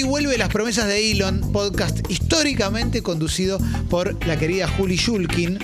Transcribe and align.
Hoy 0.00 0.06
vuelve 0.08 0.38
Las 0.38 0.48
Promesas 0.48 0.86
de 0.86 1.10
Elon, 1.10 1.52
podcast 1.52 1.98
históricamente 2.10 3.02
conducido 3.02 3.58
por 3.90 4.26
la 4.26 4.38
querida 4.38 4.66
Juli 4.66 4.96
Shulkin. 4.96 5.58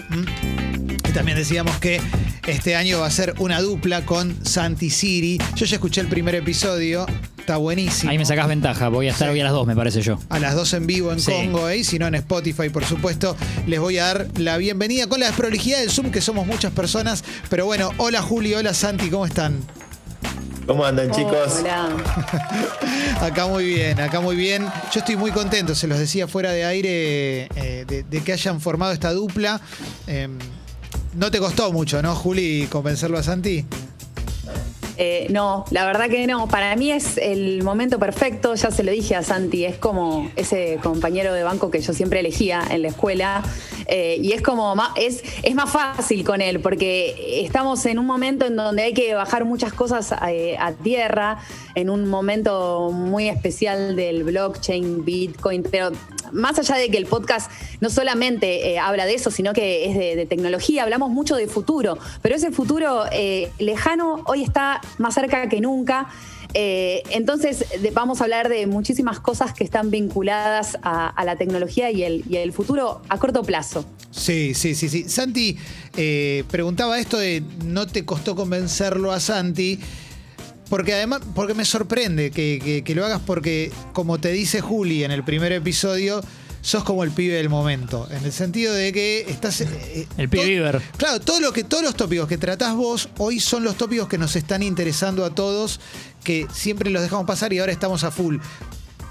Y 1.08 1.12
también 1.12 1.38
decíamos 1.38 1.74
que 1.78 2.02
este 2.46 2.76
año 2.76 3.00
va 3.00 3.06
a 3.06 3.10
ser 3.10 3.32
una 3.38 3.62
dupla 3.62 4.04
con 4.04 4.36
Santi 4.44 4.90
Siri. 4.90 5.38
Yo 5.54 5.64
ya 5.64 5.76
escuché 5.76 6.02
el 6.02 6.08
primer 6.08 6.34
episodio, 6.34 7.06
está 7.38 7.56
buenísimo. 7.56 8.10
Ahí 8.10 8.18
me 8.18 8.26
sacás 8.26 8.46
ventaja, 8.46 8.90
voy 8.90 9.08
a 9.08 9.12
estar 9.12 9.28
Sí. 9.28 9.32
hoy 9.32 9.40
a 9.40 9.44
las 9.44 9.54
dos, 9.54 9.66
me 9.66 9.74
parece 9.74 10.02
yo. 10.02 10.18
A 10.28 10.38
las 10.38 10.54
dos 10.54 10.70
en 10.74 10.86
vivo 10.86 11.12
en 11.14 11.20
Sí. 11.20 11.32
Congo, 11.32 11.70
¿eh? 11.70 11.82
si 11.82 11.98
no 11.98 12.06
en 12.06 12.16
Spotify, 12.16 12.68
por 12.68 12.84
supuesto. 12.84 13.38
Les 13.66 13.80
voy 13.80 13.96
a 13.96 14.04
dar 14.04 14.28
la 14.36 14.58
bienvenida 14.58 15.06
con 15.06 15.18
la 15.20 15.28
desprolijidad 15.28 15.78
del 15.78 15.90
Zoom, 15.90 16.10
que 16.10 16.20
somos 16.20 16.46
muchas 16.46 16.72
personas. 16.74 17.24
Pero 17.48 17.64
bueno, 17.64 17.90
hola 17.96 18.20
Juli, 18.20 18.52
hola 18.52 18.74
Santi, 18.74 19.08
¿cómo 19.08 19.24
están? 19.24 19.54
¿Cómo 20.66 20.84
andan, 20.84 21.10
chicos? 21.12 21.60
Hola. 21.60 21.88
Acá 23.20 23.46
muy 23.46 23.64
bien, 23.64 24.00
acá 24.00 24.20
muy 24.20 24.36
bien. 24.36 24.66
Yo 24.92 25.00
estoy 25.00 25.16
muy 25.16 25.30
contento, 25.30 25.74
se 25.74 25.86
los 25.86 25.98
decía 25.98 26.26
fuera 26.26 26.50
de 26.50 26.64
aire, 26.64 27.44
eh, 27.54 27.84
de, 27.86 28.02
de 28.02 28.20
que 28.22 28.32
hayan 28.32 28.60
formado 28.60 28.92
esta 28.92 29.12
dupla. 29.12 29.60
Eh, 30.06 30.28
no 31.14 31.30
te 31.30 31.38
costó 31.38 31.72
mucho, 31.72 32.02
¿no, 32.02 32.14
Juli, 32.14 32.66
convencerlo 32.70 33.16
a 33.16 33.22
Santi? 33.22 33.64
Eh, 34.98 35.26
no, 35.30 35.64
la 35.70 35.84
verdad 35.84 36.08
que 36.08 36.26
no. 36.26 36.48
Para 36.48 36.74
mí 36.76 36.90
es 36.90 37.18
el 37.18 37.62
momento 37.62 37.98
perfecto. 37.98 38.54
Ya 38.54 38.70
se 38.70 38.82
lo 38.82 38.92
dije 38.92 39.14
a 39.14 39.22
Santi. 39.22 39.64
Es 39.64 39.76
como 39.76 40.30
ese 40.36 40.78
compañero 40.82 41.34
de 41.34 41.42
banco 41.42 41.70
que 41.70 41.80
yo 41.80 41.92
siempre 41.92 42.20
elegía 42.20 42.62
en 42.70 42.82
la 42.82 42.88
escuela. 42.88 43.42
Eh, 43.88 44.18
y 44.20 44.32
es 44.32 44.42
como 44.42 44.74
ma- 44.74 44.92
es, 44.96 45.22
es 45.42 45.54
más 45.54 45.70
fácil 45.70 46.24
con 46.24 46.40
él 46.40 46.60
porque 46.60 47.42
estamos 47.44 47.86
en 47.86 47.98
un 47.98 48.06
momento 48.06 48.44
en 48.44 48.56
donde 48.56 48.82
hay 48.82 48.92
que 48.94 49.14
bajar 49.14 49.44
muchas 49.44 49.72
cosas 49.72 50.12
eh, 50.28 50.56
a 50.58 50.72
tierra, 50.72 51.38
en 51.74 51.90
un 51.90 52.08
momento 52.08 52.90
muy 52.92 53.28
especial 53.28 53.94
del 53.94 54.24
blockchain, 54.24 55.04
Bitcoin, 55.04 55.62
pero 55.70 55.90
más 56.32 56.58
allá 56.58 56.74
de 56.76 56.90
que 56.90 56.96
el 56.96 57.06
podcast 57.06 57.50
no 57.80 57.88
solamente 57.88 58.72
eh, 58.72 58.78
habla 58.78 59.06
de 59.06 59.14
eso, 59.14 59.30
sino 59.30 59.52
que 59.52 59.86
es 59.88 60.16
de, 60.16 60.26
tecnología, 60.26 60.82
hablamos 60.82 61.10
mucho 61.10 61.36
de 61.36 61.46
futuro, 61.46 61.98
pero 62.22 62.34
ese 62.34 62.50
futuro 62.50 63.04
lejano 63.58 64.22
hoy 64.26 64.42
está 64.42 64.80
más 64.98 65.14
cerca 65.14 65.48
que 65.48 65.60
nunca. 65.60 66.08
Eh, 66.58 67.02
entonces 67.10 67.66
vamos 67.92 68.22
a 68.22 68.24
hablar 68.24 68.48
de 68.48 68.66
muchísimas 68.66 69.20
cosas 69.20 69.52
que 69.52 69.62
están 69.62 69.90
vinculadas 69.90 70.78
a, 70.80 71.22
la 71.22 71.36
tecnología 71.36 71.90
y 71.90 72.02
el, 72.02 72.52
futuro 72.54 73.02
a 73.10 73.18
corto 73.18 73.42
plazo. 73.42 73.84
Sí, 74.10 74.54
sí, 74.54 74.74
sí, 74.74 74.88
sí. 74.88 75.06
Santi 75.06 75.58
eh, 75.98 76.44
preguntaba 76.50 76.98
esto 76.98 77.18
de 77.18 77.42
no 77.66 77.86
te 77.86 78.06
costó 78.06 78.34
convencerlo 78.34 79.12
a 79.12 79.20
Santi. 79.20 79.78
Porque 80.70 80.94
además, 80.94 81.20
porque 81.34 81.52
me 81.52 81.66
sorprende 81.66 82.30
que 82.30 82.92
lo 82.96 83.04
hagas 83.04 83.20
porque, 83.24 83.70
como 83.92 84.18
te 84.18 84.32
dice 84.32 84.62
Juli 84.62 85.04
en 85.04 85.12
el 85.12 85.24
primer 85.24 85.52
episodio, 85.52 86.22
sos 86.66 86.82
como 86.82 87.04
el 87.04 87.12
pibe 87.12 87.34
del 87.34 87.48
momento. 87.48 88.08
En 88.10 88.24
el 88.24 88.32
sentido 88.32 88.74
de 88.74 88.92
que 88.92 89.20
estás. 89.28 89.60
eh, 89.60 90.08
El 90.18 90.28
pibe 90.28 90.44
Bieber. 90.46 90.82
Claro, 90.96 91.20
todo 91.20 91.38
lo 91.40 91.52
que, 91.52 91.62
todos 91.62 91.84
los 91.84 91.94
tópicos 91.94 92.26
que 92.26 92.38
tratás 92.38 92.74
vos 92.74 93.08
hoy 93.18 93.38
son 93.38 93.62
los 93.62 93.76
tópicos 93.76 94.08
que 94.08 94.18
nos 94.18 94.34
están 94.34 94.62
interesando 94.64 95.24
a 95.24 95.30
todos, 95.34 95.78
que 96.24 96.46
siempre 96.52 96.90
los 96.90 97.02
dejamos 97.02 97.24
pasar 97.26 97.52
y 97.52 97.60
ahora 97.60 97.70
estamos 97.72 98.02
a 98.02 98.10
full. 98.10 98.38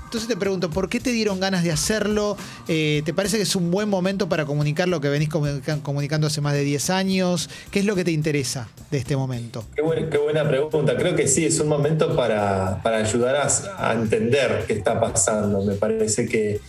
Entonces 0.03 0.27
te 0.29 0.37
pregunto, 0.37 0.69
¿por 0.69 0.87
qué 0.87 0.99
te 0.99 1.11
dieron 1.11 1.39
ganas 1.39 1.63
de 1.63 1.71
hacerlo? 1.71 2.37
Eh, 2.67 3.01
¿Te 3.05 3.13
parece 3.13 3.37
que 3.37 3.43
es 3.43 3.55
un 3.55 3.69
buen 3.71 3.89
momento 3.89 4.29
para 4.29 4.45
comunicar 4.45 4.87
lo 4.87 5.01
que 5.01 5.09
venís 5.09 5.29
comunica- 5.29 5.81
comunicando 5.81 6.27
hace 6.27 6.39
más 6.41 6.53
de 6.53 6.63
10 6.63 6.89
años? 6.89 7.49
¿Qué 7.71 7.79
es 7.79 7.85
lo 7.85 7.95
que 7.95 8.03
te 8.05 8.11
interesa 8.11 8.69
de 8.91 8.97
este 8.99 9.15
momento? 9.17 9.65
Qué, 9.75 9.81
buen- 9.81 10.09
qué 10.09 10.17
buena 10.17 10.47
pregunta. 10.47 10.95
Creo 10.95 11.15
que 11.15 11.27
sí, 11.27 11.45
es 11.45 11.59
un 11.59 11.67
momento 11.69 12.15
para, 12.15 12.81
para 12.83 12.97
ayudar 12.97 13.35
a, 13.37 13.89
a 13.89 13.93
entender 13.93 14.63
qué 14.67 14.73
está 14.73 14.99
pasando. 15.01 15.63
Me 15.65 15.73
parece 15.75 16.25
que 16.27 16.61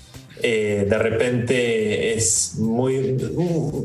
eh, 0.43 0.87
de 0.89 0.99
repente 0.99 2.15
es 2.15 2.55
muy. 2.59 3.17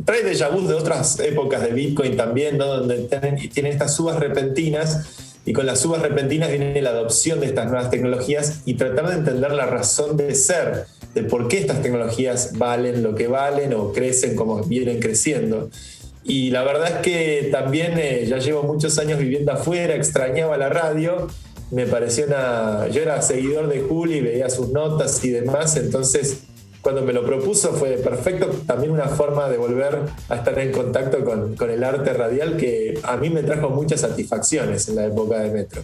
trae 0.05 0.23
déjà 0.23 0.49
vu 0.49 0.67
de 0.67 0.73
otras 0.73 1.19
épocas 1.19 1.61
de 1.61 1.71
Bitcoin 1.71 2.17
también, 2.17 2.57
donde 2.57 3.07
tienen, 3.07 3.49
tienen 3.49 3.73
estas 3.73 3.95
subas 3.95 4.19
repentinas. 4.19 5.07
Y 5.43 5.53
con 5.53 5.65
las 5.65 5.79
subas 5.79 6.03
repentinas 6.03 6.49
viene 6.49 6.79
la 6.81 6.91
adopción 6.91 7.39
de 7.39 7.47
estas 7.47 7.65
nuevas 7.65 7.89
tecnologías 7.89 8.61
y 8.65 8.75
tratar 8.75 9.07
de 9.07 9.15
entender 9.15 9.51
la 9.51 9.65
razón 9.65 10.15
de 10.15 10.35
ser, 10.35 10.85
de 11.15 11.23
por 11.23 11.47
qué 11.47 11.57
estas 11.57 11.81
tecnologías 11.81 12.57
valen 12.59 13.01
lo 13.01 13.15
que 13.15 13.27
valen 13.27 13.73
o 13.73 13.91
crecen 13.91 14.35
como 14.35 14.61
vienen 14.63 14.99
creciendo. 14.99 15.71
Y 16.23 16.51
la 16.51 16.63
verdad 16.63 16.87
es 16.89 16.97
que 16.97 17.49
también 17.51 17.93
eh, 17.97 18.25
ya 18.27 18.37
llevo 18.37 18.61
muchos 18.63 18.99
años 18.99 19.17
viviendo 19.17 19.51
afuera, 19.51 19.95
extrañaba 19.95 20.57
la 20.57 20.69
radio, 20.69 21.27
me 21.71 21.87
pareció 21.87 22.27
una... 22.27 22.87
Yo 22.89 23.01
era 23.01 23.21
seguidor 23.21 23.67
de 23.67 23.81
Juli, 23.81 24.21
veía 24.21 24.49
sus 24.49 24.69
notas 24.69 25.23
y 25.23 25.31
demás, 25.31 25.75
entonces 25.77 26.41
cuando 26.81 27.03
me 27.03 27.13
lo 27.13 27.23
propuso 27.23 27.73
fue 27.73 27.91
perfecto, 27.97 28.47
también 28.65 28.91
una 28.91 29.07
forma 29.07 29.47
de 29.49 29.57
volver 29.57 29.99
a 30.29 30.35
estar 30.35 30.57
en 30.57 30.71
contacto 30.71 31.23
con, 31.23 31.55
con 31.55 31.69
el 31.69 31.83
arte 31.83 32.11
radial 32.11 32.57
que 32.57 32.99
a 33.03 33.17
mí 33.17 33.29
me 33.29 33.43
trajo 33.43 33.69
muchas 33.69 34.01
satisfacciones 34.01 34.89
en 34.89 34.95
la 34.95 35.05
época 35.05 35.39
de 35.39 35.51
Metro. 35.51 35.83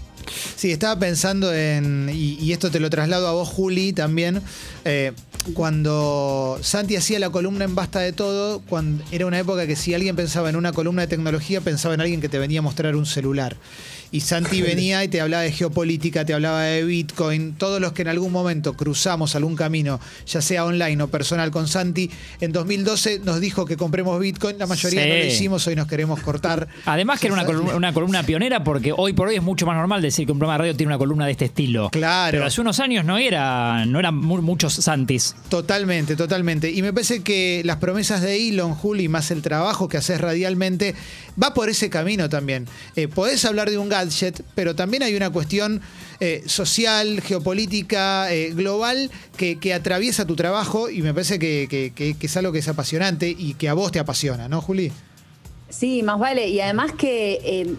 Sí, 0.55 0.71
estaba 0.71 0.97
pensando 0.97 1.53
en, 1.53 2.09
y, 2.11 2.39
y 2.41 2.51
esto 2.51 2.71
te 2.71 2.79
lo 2.79 2.89
traslado 2.89 3.27
a 3.27 3.33
vos, 3.33 3.47
Juli, 3.47 3.93
también, 3.93 4.41
eh, 4.85 5.11
cuando 5.53 6.57
Santi 6.61 6.95
hacía 6.95 7.19
la 7.19 7.29
columna 7.29 7.65
en 7.65 7.75
Basta 7.75 7.99
de 7.99 8.11
Todo, 8.11 8.61
cuando 8.67 9.03
era 9.11 9.27
una 9.27 9.39
época 9.39 9.67
que 9.67 9.75
si 9.75 9.93
alguien 9.93 10.15
pensaba 10.15 10.49
en 10.49 10.55
una 10.55 10.73
columna 10.73 11.03
de 11.03 11.07
tecnología, 11.07 11.61
pensaba 11.61 11.93
en 11.93 12.01
alguien 12.01 12.21
que 12.21 12.27
te 12.27 12.39
venía 12.39 12.59
a 12.59 12.63
mostrar 12.63 12.95
un 12.95 13.05
celular. 13.05 13.55
Y 14.11 14.21
Santi 14.21 14.61
venía 14.61 15.03
y 15.03 15.07
te 15.07 15.19
hablaba 15.21 15.43
de 15.43 15.51
geopolítica, 15.51 16.23
te 16.25 16.33
hablaba 16.33 16.61
de 16.63 16.83
Bitcoin, 16.83 17.53
todos 17.55 17.81
los 17.81 17.91
que 17.93 18.03
en 18.03 18.07
algún 18.07 18.31
momento 18.31 18.73
cruzamos 18.73 19.35
algún 19.35 19.55
camino, 19.55 19.99
ya 20.25 20.41
sea 20.41 20.65
online 20.65 21.01
o 21.03 21.07
personal 21.09 21.51
con 21.51 21.67
Santi, 21.67 22.09
en 22.39 22.51
2012 22.51 23.19
nos 23.25 23.39
dijo 23.41 23.65
que 23.65 23.75
compremos 23.77 24.19
Bitcoin, 24.19 24.57
la 24.57 24.65
mayoría 24.67 25.03
Sí. 25.03 25.09
no 25.09 25.15
lo 25.15 25.25
hicimos, 25.25 25.67
hoy 25.67 25.75
nos 25.75 25.87
queremos 25.87 26.21
cortar. 26.21 26.67
Además 26.85 27.19
que 27.19 27.27
era 27.27 27.33
una 27.33 27.45
columna, 27.45 27.75
una 27.75 27.93
columna 27.93 28.23
pionera 28.23 28.63
porque 28.63 28.93
hoy 28.95 29.13
por 29.13 29.27
hoy 29.27 29.35
es 29.35 29.43
mucho 29.43 29.65
más 29.65 29.75
normal 29.75 30.01
decir 30.01 30.25
que 30.25 30.31
un 30.31 30.39
programa 30.39 30.55
de 30.63 30.63
radio 30.69 30.75
tiene 30.77 30.87
una 30.91 30.97
columna 30.97 31.25
de 31.25 31.31
este 31.31 31.45
estilo. 31.45 31.89
Claro. 31.91 32.31
Pero 32.31 32.45
hace 32.45 32.61
unos 32.61 32.79
años 32.79 33.03
no 33.05 33.17
era, 33.17 33.85
no 33.85 33.99
eran 33.99 34.15
mu- 34.15 34.41
muchos 34.41 34.73
Santis. 34.73 35.35
Totalmente, 35.49 36.15
totalmente. 36.15 36.71
Y 36.71 36.81
me 36.81 36.93
parece 36.93 37.23
que 37.23 37.61
las 37.65 37.77
promesas 37.77 38.21
de 38.21 38.47
Elon, 38.49 38.73
Juli, 38.75 39.07
más 39.09 39.31
el 39.31 39.41
trabajo 39.41 39.87
que 39.89 39.97
haces 39.97 40.21
radialmente, 40.21 40.95
va 41.41 41.53
por 41.53 41.69
ese 41.69 41.89
camino 41.89 42.29
también. 42.29 42.67
Eh, 42.95 43.07
podés 43.07 43.43
hablar 43.45 43.69
de 43.69 43.77
un 43.77 43.89
gadget, 44.03 44.43
pero 44.55 44.75
también 44.75 45.03
hay 45.03 45.15
una 45.15 45.29
cuestión 45.29 45.81
eh, 46.19 46.43
social, 46.47 47.21
geopolítica, 47.21 48.33
eh, 48.33 48.51
global, 48.53 49.11
que, 49.37 49.73
atraviesa 49.73 50.25
tu 50.25 50.35
trabajo 50.35 50.89
y 50.89 51.01
me 51.03 51.13
parece 51.13 51.37
que- 51.37 51.67
que 51.69 52.15
es 52.19 52.37
algo 52.37 52.51
que 52.51 52.59
es 52.59 52.67
apasionante 52.67 53.29
y 53.29 53.53
que 53.53 53.69
a 53.69 53.73
vos 53.73 53.91
te 53.91 53.99
apasiona, 53.99 54.47
¿no, 54.49 54.61
Juli? 54.61 54.91
Sí, 55.69 56.01
más 56.03 56.19
vale. 56.19 56.47
Y 56.47 56.59
además 56.61 56.93
que 56.97 57.39
eh, 57.43 57.75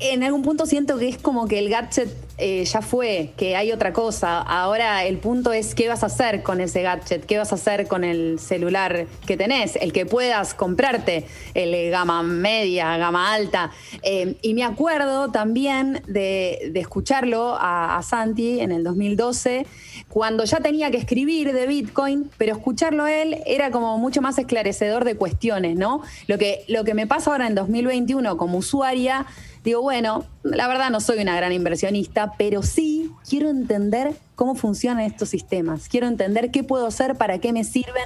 en 0.00 0.22
algún 0.22 0.42
punto 0.42 0.66
siento 0.66 0.98
que 0.98 1.08
es 1.08 1.18
como 1.18 1.48
que 1.48 1.58
el 1.58 1.68
gadget 1.68 2.08
eh, 2.36 2.64
ya 2.64 2.82
fue, 2.82 3.32
que 3.36 3.56
hay 3.56 3.70
otra 3.72 3.92
cosa. 3.92 4.40
Ahora 4.40 5.04
el 5.04 5.18
punto 5.18 5.52
es 5.52 5.74
qué 5.74 5.88
vas 5.88 6.02
a 6.02 6.06
hacer 6.06 6.42
con 6.42 6.60
ese 6.60 6.82
gadget, 6.82 7.24
qué 7.26 7.38
vas 7.38 7.52
a 7.52 7.54
hacer 7.54 7.86
con 7.86 8.04
el 8.04 8.38
celular 8.38 9.06
que 9.26 9.36
tenés, 9.36 9.76
el 9.76 9.92
que 9.92 10.04
puedas 10.06 10.54
comprarte, 10.54 11.26
el 11.54 11.90
gama 11.90 12.22
media, 12.22 12.96
gama 12.96 13.32
alta. 13.32 13.70
Eh, 14.02 14.36
y 14.42 14.54
me 14.54 14.64
acuerdo 14.64 15.30
también 15.30 16.02
de, 16.08 16.70
de 16.72 16.80
escucharlo 16.80 17.54
a, 17.54 17.96
a 17.96 18.02
Santi 18.02 18.60
en 18.60 18.72
el 18.72 18.82
2012, 18.82 19.66
cuando 20.08 20.44
ya 20.44 20.58
tenía 20.58 20.90
que 20.90 20.96
escribir 20.96 21.52
de 21.52 21.66
Bitcoin, 21.66 22.30
pero 22.36 22.52
escucharlo 22.52 23.04
a 23.04 23.12
él 23.12 23.38
era 23.46 23.70
como 23.70 23.98
mucho 23.98 24.22
más 24.22 24.38
esclarecedor 24.38 25.04
de 25.04 25.16
cuestiones, 25.16 25.76
¿no? 25.76 26.02
Lo 26.26 26.38
que, 26.38 26.64
lo 26.68 26.84
que 26.84 26.94
me 26.94 27.06
pasa 27.06 27.30
ahora 27.30 27.46
en 27.46 27.54
2021 27.54 28.36
como 28.36 28.58
usuaria, 28.58 29.26
digo, 29.64 29.80
bueno, 29.80 30.24
la 30.42 30.68
verdad 30.68 30.90
no 30.90 31.00
soy 31.00 31.20
una 31.20 31.34
gran 31.34 31.52
inversionista, 31.52 32.23
pero 32.38 32.62
sí 32.62 33.10
quiero 33.28 33.50
entender 33.50 34.14
cómo 34.34 34.54
funcionan 34.54 35.04
estos 35.04 35.28
sistemas. 35.28 35.88
Quiero 35.88 36.06
entender 36.06 36.50
qué 36.50 36.64
puedo 36.64 36.86
hacer, 36.86 37.16
para 37.16 37.38
qué 37.38 37.52
me 37.52 37.64
sirven, 37.64 38.04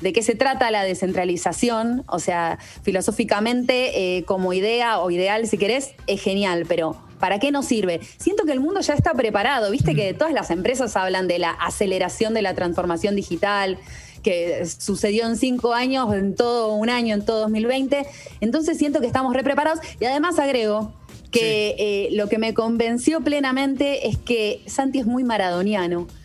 de 0.00 0.12
qué 0.12 0.22
se 0.22 0.34
trata 0.34 0.70
la 0.70 0.82
descentralización. 0.82 2.04
O 2.08 2.18
sea, 2.18 2.58
filosóficamente, 2.82 4.18
eh, 4.18 4.24
como 4.24 4.52
idea 4.52 4.98
o 4.98 5.10
ideal, 5.10 5.46
si 5.46 5.58
querés, 5.58 5.94
es 6.06 6.22
genial, 6.22 6.64
pero 6.68 6.96
¿para 7.18 7.38
qué 7.38 7.50
nos 7.50 7.66
sirve? 7.66 8.00
Siento 8.18 8.44
que 8.44 8.52
el 8.52 8.60
mundo 8.60 8.80
ya 8.80 8.94
está 8.94 9.12
preparado. 9.14 9.70
Viste 9.70 9.94
que 9.94 10.14
todas 10.14 10.32
las 10.32 10.50
empresas 10.50 10.96
hablan 10.96 11.28
de 11.28 11.38
la 11.38 11.50
aceleración 11.50 12.34
de 12.34 12.42
la 12.42 12.54
transformación 12.54 13.16
digital 13.16 13.78
que 14.22 14.66
sucedió 14.66 15.26
en 15.26 15.36
cinco 15.36 15.74
años, 15.74 16.12
en 16.12 16.34
todo 16.34 16.74
un 16.74 16.90
año, 16.90 17.14
en 17.14 17.24
todo 17.24 17.40
2020. 17.42 18.06
Entonces 18.40 18.76
siento 18.76 19.00
que 19.00 19.06
estamos 19.06 19.32
re 19.32 19.44
preparados. 19.44 19.80
Y 20.00 20.04
además 20.04 20.38
agrego 20.38 20.92
que 21.30 21.74
eh, 21.78 22.08
lo 22.12 22.28
que 22.28 22.38
me 22.38 22.54
convenció 22.54 23.20
plenamente 23.20 24.08
es 24.08 24.16
que 24.16 24.60
Santi 24.66 25.00
es 25.00 25.06
muy 25.06 25.24
maradoniano. 25.24 26.06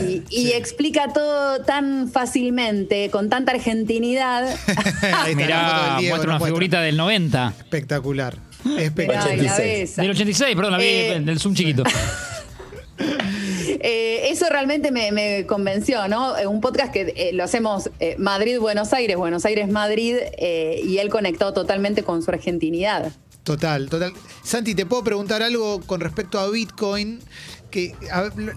Y, 0.00 0.22
y 0.30 0.52
explica 0.52 1.12
todo 1.12 1.60
tan 1.64 2.08
fácilmente, 2.08 3.10
con 3.10 3.28
tanta 3.28 3.52
argentinidad. 3.52 4.56
Mirá, 5.36 5.96
del 5.96 6.00
Diego, 6.00 6.16
muestra 6.16 6.36
una 6.36 6.40
figurita 6.46 6.80
del 6.80 6.96
90. 6.96 7.54
Espectacular. 7.58 8.38
Mirá, 8.64 8.86
y 8.86 9.06
la 9.06 9.22
86. 9.22 9.58
besa. 9.58 10.02
Del 10.02 10.10
86, 10.12 10.56
perdón, 10.56 10.72
la 10.72 10.78
vi 10.78 10.84
Eh, 10.84 11.14
en 11.16 11.28
el 11.28 11.38
Zoom 11.38 11.54
chiquito. 11.54 11.84
Eh, 13.86 14.30
eso 14.30 14.46
realmente 14.48 14.90
me, 14.90 15.44
convenció, 15.46 16.08
¿no? 16.08 16.38
Eh, 16.38 16.46
un 16.46 16.60
podcast 16.60 16.92
que 16.92 17.12
eh, 17.16 17.32
lo 17.34 17.44
hacemos 17.44 17.90
Madrid-Buenos 18.18 18.92
Aires, 18.92 19.16
Buenos 19.16 19.44
Aires-Madrid, 19.44 20.16
y 20.38 20.98
él 20.98 21.10
conectó 21.10 21.52
totalmente 21.52 22.02
con 22.02 22.22
su 22.22 22.30
argentinidad. 22.30 23.12
Total, 23.44 23.90
total. 23.90 24.14
Santi, 24.42 24.74
¿te 24.74 24.86
puedo 24.86 25.04
preguntar 25.04 25.42
algo 25.42 25.82
con 25.82 26.00
respecto 26.00 26.40
a 26.40 26.50
Bitcoin? 26.50 27.20
Que 27.70 27.94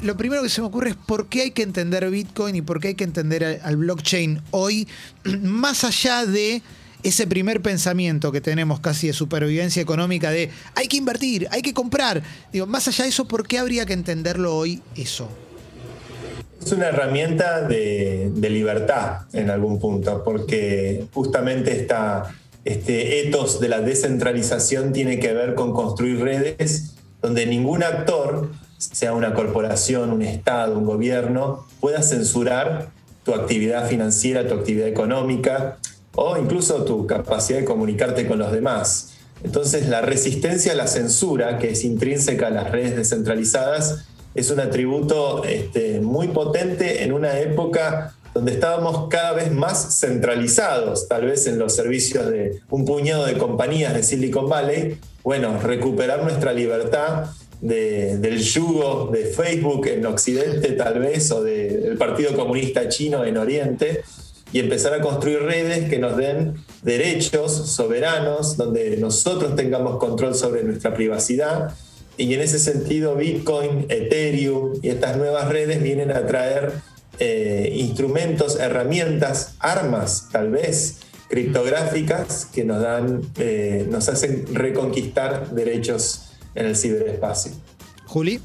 lo 0.02 0.16
primero 0.16 0.42
que 0.42 0.50
se 0.50 0.62
me 0.62 0.68
ocurre 0.68 0.92
es 0.92 0.96
por 0.96 1.28
qué 1.28 1.42
hay 1.42 1.52
que 1.52 1.64
entender 1.64 2.10
Bitcoin 2.10 2.56
y 2.56 2.62
por 2.62 2.80
qué 2.80 2.90
hay 2.90 2.96
que 2.96 3.04
entender 3.04 3.60
al 3.64 3.76
blockchain 3.76 4.42
hoy, 4.52 4.88
más 5.42 5.84
allá 5.84 6.26
de 6.26 6.62
ese 7.04 7.28
primer 7.28 7.62
pensamiento 7.62 8.32
que 8.32 8.42
tenemos 8.42 8.80
casi 8.80 9.08
de 9.08 9.14
supervivencia 9.14 9.82
económica 9.82 10.32
de 10.32 10.50
hay 10.74 10.88
que 10.88 10.98
invertir, 10.98 11.48
hay 11.52 11.62
que 11.62 11.74
comprar. 11.74 12.24
Digo, 12.54 12.66
más 12.66 12.88
allá 12.88 13.04
de 13.04 13.10
eso, 13.10 13.28
¿por 13.28 13.46
qué 13.46 13.60
habría 13.60 13.86
que 13.86 13.94
entenderlo 13.94 14.56
hoy 14.56 14.82
eso? 14.96 15.30
Es 16.62 16.72
una 16.72 16.88
herramienta 16.88 17.62
de, 17.62 18.32
libertad 18.36 19.22
en 19.34 19.50
algún 19.50 19.80
punto, 19.80 20.24
porque 20.24 21.06
justamente 21.14 21.80
esta, 21.80 22.34
este 22.66 23.28
etos 23.28 23.60
de 23.60 23.70
la 23.70 23.82
descentralización 23.82 24.94
tiene 24.94 25.20
que 25.20 25.34
ver 25.34 25.56
con 25.56 25.74
construir 25.74 26.20
redes 26.20 26.96
donde 27.22 27.46
ningún 27.46 27.84
actor, 27.84 28.52
sea 28.78 29.14
una 29.14 29.34
corporación, 29.34 30.12
un 30.12 30.22
Estado, 30.22 30.78
un 30.78 30.86
gobierno, 30.86 31.66
pueda 31.80 32.02
censurar 32.04 32.90
tu 33.24 33.34
actividad 33.34 33.88
financiera, 33.88 34.48
tu 34.48 34.54
actividad 34.54 34.88
económica, 34.88 35.78
o 36.16 36.38
incluso 36.38 36.84
tu 36.84 37.06
capacidad 37.06 37.60
de 37.60 37.66
comunicarte 37.66 38.28
con 38.28 38.40
los 38.40 38.52
demás. 38.52 39.14
Entonces 39.44 39.88
la 39.88 40.02
resistencia 40.02 40.72
a 40.72 40.76
la 40.76 40.88
censura, 40.88 41.60
que 41.60 41.72
es 41.72 41.84
intrínseca 41.84 42.48
a 42.48 42.50
las 42.50 42.72
redes 42.72 42.96
descentralizadas, 42.96 44.06
es 44.34 44.52
un 44.52 44.60
atributo 44.60 45.44
este, 45.44 46.00
muy 46.00 46.28
potente 46.30 47.04
en 47.04 47.12
una 47.12 47.40
época 47.40 48.16
donde 48.34 48.52
estábamos 48.52 49.08
cada 49.10 49.34
vez 49.34 49.52
más 49.52 50.00
centralizados, 50.00 51.08
tal 51.08 51.26
vez 51.26 51.48
en 51.48 51.58
los 51.58 51.76
servicios 51.76 52.28
de 52.30 52.62
un 52.70 52.86
puñado 52.86 53.26
de 53.26 53.38
compañías 53.38 53.94
de 53.94 54.04
Silicon 54.04 54.48
Valley. 54.48 55.00
Bueno, 55.24 55.60
recuperar 55.60 56.24
nuestra 56.24 56.54
libertad 56.54 57.26
del 57.62 58.38
yugo 58.38 59.10
de 59.12 59.26
Facebook 59.26 59.88
en 59.88 60.06
Occidente 60.06 60.74
tal 60.74 61.00
vez, 61.00 61.32
o 61.32 61.44
del 61.44 61.98
Partido 61.98 62.36
Comunista 62.36 62.88
Chino 62.88 63.26
en 63.26 63.38
Oriente, 63.38 64.04
y 64.54 64.60
empezar 64.60 64.94
a 64.94 65.02
construir 65.02 65.42
redes 65.42 65.90
que 65.90 66.00
nos 66.00 66.16
den 66.16 66.56
derechos 66.84 67.52
soberanos, 67.52 68.56
donde 68.56 68.98
nosotros 68.98 69.56
tengamos 69.56 69.98
control 69.98 70.36
sobre 70.36 70.64
nuestra 70.64 70.94
privacidad. 70.94 71.74
Y 72.16 72.34
en 72.34 72.42
ese 72.42 72.58
sentido, 72.58 73.16
Bitcoin, 73.16 73.86
Ethereum 73.90 74.74
y 74.82 74.90
estas 74.90 75.18
nuevas 75.18 75.50
redes 75.50 75.84
vienen 75.84 76.12
a 76.12 76.26
traer 76.26 76.74
eh, 77.20 77.74
instrumentos, 77.76 78.60
herramientas, 78.60 79.56
armas, 79.60 80.30
tal 80.32 80.52
vez, 80.52 81.00
criptográficas 81.30 82.46
que 82.46 82.64
nos 82.64 82.82
dan, 82.82 83.22
eh, 83.38 83.86
nos 83.90 84.08
hacen 84.10 84.46
reconquistar 84.54 85.52
derechos 85.52 86.32
en 86.56 86.68
el 86.68 86.76
ciberespacio. 86.76 87.52
Juli. 88.06 88.40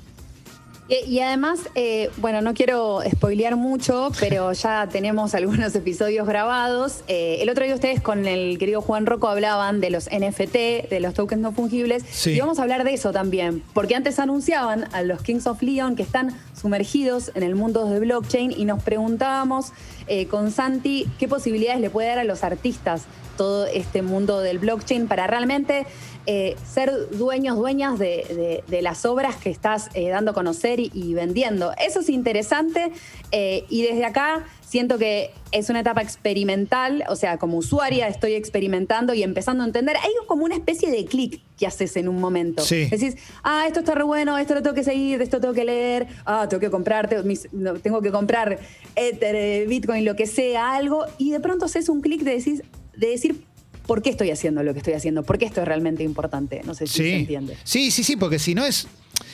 Y, 0.88 1.20
además, 1.20 1.60
eh, 1.74 2.10
bueno, 2.18 2.42
no 2.42 2.52
quiero 2.52 3.00
spoilear 3.08 3.56
mucho, 3.56 4.10
pero 4.20 4.52
ya 4.52 4.88
tenemos 4.90 5.34
algunos 5.34 5.74
episodios 5.74 6.26
grabados. 6.26 7.02
Eh, 7.08 7.38
el 7.40 7.48
otro 7.48 7.64
día 7.64 7.74
ustedes 7.74 8.00
con 8.00 8.26
el 8.26 8.58
querido 8.58 8.82
Juan 8.82 9.06
Rocco 9.06 9.28
hablaban 9.28 9.80
de 9.80 9.90
los 9.90 10.10
NFT, 10.10 10.90
de 10.90 10.98
los 11.00 11.14
tokens 11.14 11.40
no 11.40 11.52
fungibles. 11.52 12.26
Y 12.26 12.38
vamos 12.40 12.58
a 12.58 12.62
hablar 12.62 12.84
de 12.84 12.92
eso 12.94 13.12
también, 13.12 13.62
porque 13.72 13.94
antes 13.94 14.18
anunciaban 14.18 14.86
a 14.92 15.02
los 15.02 15.22
Kings 15.22 15.46
of 15.46 15.62
Leon 15.62 15.96
que 15.96 16.02
están 16.02 16.36
sumergidos 16.60 17.32
en 17.34 17.42
el 17.42 17.54
mundo 17.54 17.88
de 17.88 17.98
blockchain 18.00 18.52
y 18.52 18.64
nos 18.64 18.82
preguntábamos 18.82 19.72
eh, 20.08 20.26
con 20.26 20.50
Santi 20.50 21.08
qué 21.18 21.28
posibilidades 21.28 21.80
le 21.80 21.90
puede 21.90 22.08
dar 22.08 22.18
a 22.18 22.24
los 22.24 22.44
artistas 22.44 23.04
todo 23.36 23.66
este 23.66 24.02
mundo 24.02 24.40
del 24.40 24.58
blockchain 24.58 25.08
para 25.08 25.26
realmente 25.26 25.86
eh, 26.26 26.54
ser 26.72 26.92
dueños, 27.10 27.56
dueñas 27.56 27.98
de, 27.98 28.62
las 28.68 29.04
obras 29.04 29.36
que 29.36 29.50
estás 29.50 29.88
eh, 29.94 30.08
dando 30.08 30.30
a 30.30 30.34
conocer 30.34 30.78
y, 30.78 31.14
vendiendo. 31.14 31.72
Eso 31.84 32.00
es 32.00 32.08
interesante 32.08 32.92
eh, 33.32 33.64
y 33.68 33.82
desde 33.82 34.04
acá 34.04 34.44
siento 34.64 34.98
que 34.98 35.32
es 35.50 35.68
una 35.68 35.80
etapa 35.80 36.00
experimental, 36.00 37.04
o 37.08 37.16
sea, 37.16 37.38
como 37.38 37.58
usuaria 37.58 38.08
estoy 38.08 38.34
experimentando 38.34 39.14
y 39.14 39.24
empezando 39.24 39.64
a 39.64 39.66
entender. 39.66 39.96
Hay 39.96 40.12
como 40.26 40.44
una 40.44 40.54
especie 40.54 40.90
de 40.90 41.04
clic 41.06 41.40
que 41.58 41.66
haces 41.66 41.96
en 41.96 42.08
un 42.08 42.20
momento. 42.20 42.62
Decís, 42.64 43.16
ah, 43.42 43.64
esto 43.66 43.80
está 43.80 43.94
re 43.94 44.04
bueno, 44.04 44.38
esto 44.38 44.54
lo 44.54 44.62
tengo 44.62 44.74
que 44.74 44.84
seguir, 44.84 45.20
esto 45.22 45.40
tengo 45.40 45.54
que 45.54 45.64
leer, 45.64 46.06
ah, 46.24 46.46
tengo 46.48 46.60
que 46.60 46.70
comprar, 46.70 47.08
tengo 47.08 48.00
que 48.00 48.10
comprar 48.12 48.60
Ether, 48.94 49.66
Bitcoin, 49.66 50.04
lo 50.04 50.14
que 50.14 50.26
sea, 50.26 50.74
algo, 50.74 51.04
y 51.18 51.32
de 51.32 51.40
pronto 51.40 51.64
haces 51.64 51.88
un 51.88 52.00
clic 52.00 52.22
de 52.22 52.32
decir, 52.32 52.64
de 52.96 53.08
decir 53.08 53.44
por 53.86 54.02
qué 54.02 54.10
estoy 54.10 54.30
haciendo 54.30 54.62
lo 54.62 54.72
que 54.72 54.78
estoy 54.78 54.94
haciendo, 54.94 55.22
por 55.22 55.38
qué 55.38 55.44
esto 55.44 55.60
es 55.60 55.68
realmente 55.68 56.02
importante. 56.02 56.62
No 56.64 56.74
sé 56.74 56.86
si 56.86 56.98
se 56.98 57.16
entiende. 57.16 57.56
Sí, 57.64 57.90
sí, 57.90 58.04
sí, 58.04 58.16
porque 58.16 58.38
si 58.38 58.54
no 58.54 58.64
es, 58.64 58.86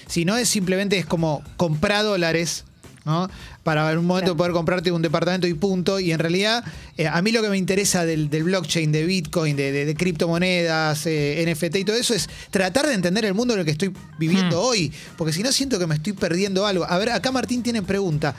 si 0.07 0.25
no 0.25 0.37
es 0.37 0.49
simplemente 0.49 0.99
es 0.99 1.07
como 1.07 1.43
comprar 1.57 2.05
dólares. 2.05 2.65
¿no? 3.05 3.31
Para 3.63 3.91
en 3.91 3.99
un 3.99 4.07
momento 4.07 4.37
poder 4.37 4.53
comprarte 4.53 4.93
un 4.93 5.01
departamento 5.01 5.47
y 5.47 5.55
punto. 5.55 5.99
Y 5.99 6.13
en 6.13 6.19
realidad, 6.19 6.63
eh, 6.99 7.07
a 7.07 7.23
mí 7.23 7.33
lo 7.33 7.41
que 7.41 7.49
me 7.49 7.57
interesa 7.57 8.05
del, 8.05 8.29
blockchain, 8.29 8.93
de 8.93 9.07
Bitcoin, 9.07 9.57
de, 9.57 9.95
criptomonedas, 9.97 11.07
eh, 11.07 11.43
NFT 11.47 11.77
y 11.77 11.85
todo 11.85 11.97
eso 11.97 12.13
es 12.13 12.29
tratar 12.51 12.87
de 12.87 12.93
entender 12.93 13.25
el 13.25 13.33
mundo 13.33 13.55
en 13.55 13.61
el 13.61 13.65
que 13.65 13.73
estoy 13.73 13.93
viviendo 14.19 14.61
hmm. 14.61 14.67
hoy. 14.67 14.93
Porque 15.17 15.33
si 15.33 15.43
no, 15.43 15.53
siento 15.53 15.79
que 15.79 15.87
me 15.87 15.95
estoy 15.95 16.13
perdiendo 16.13 16.67
algo. 16.67 16.85
A 16.85 16.99
ver, 16.99 17.11
acá 17.11 17.33
Martín 17.33 17.63
tiene 17.63 17.83
pregunta. 17.83 18.35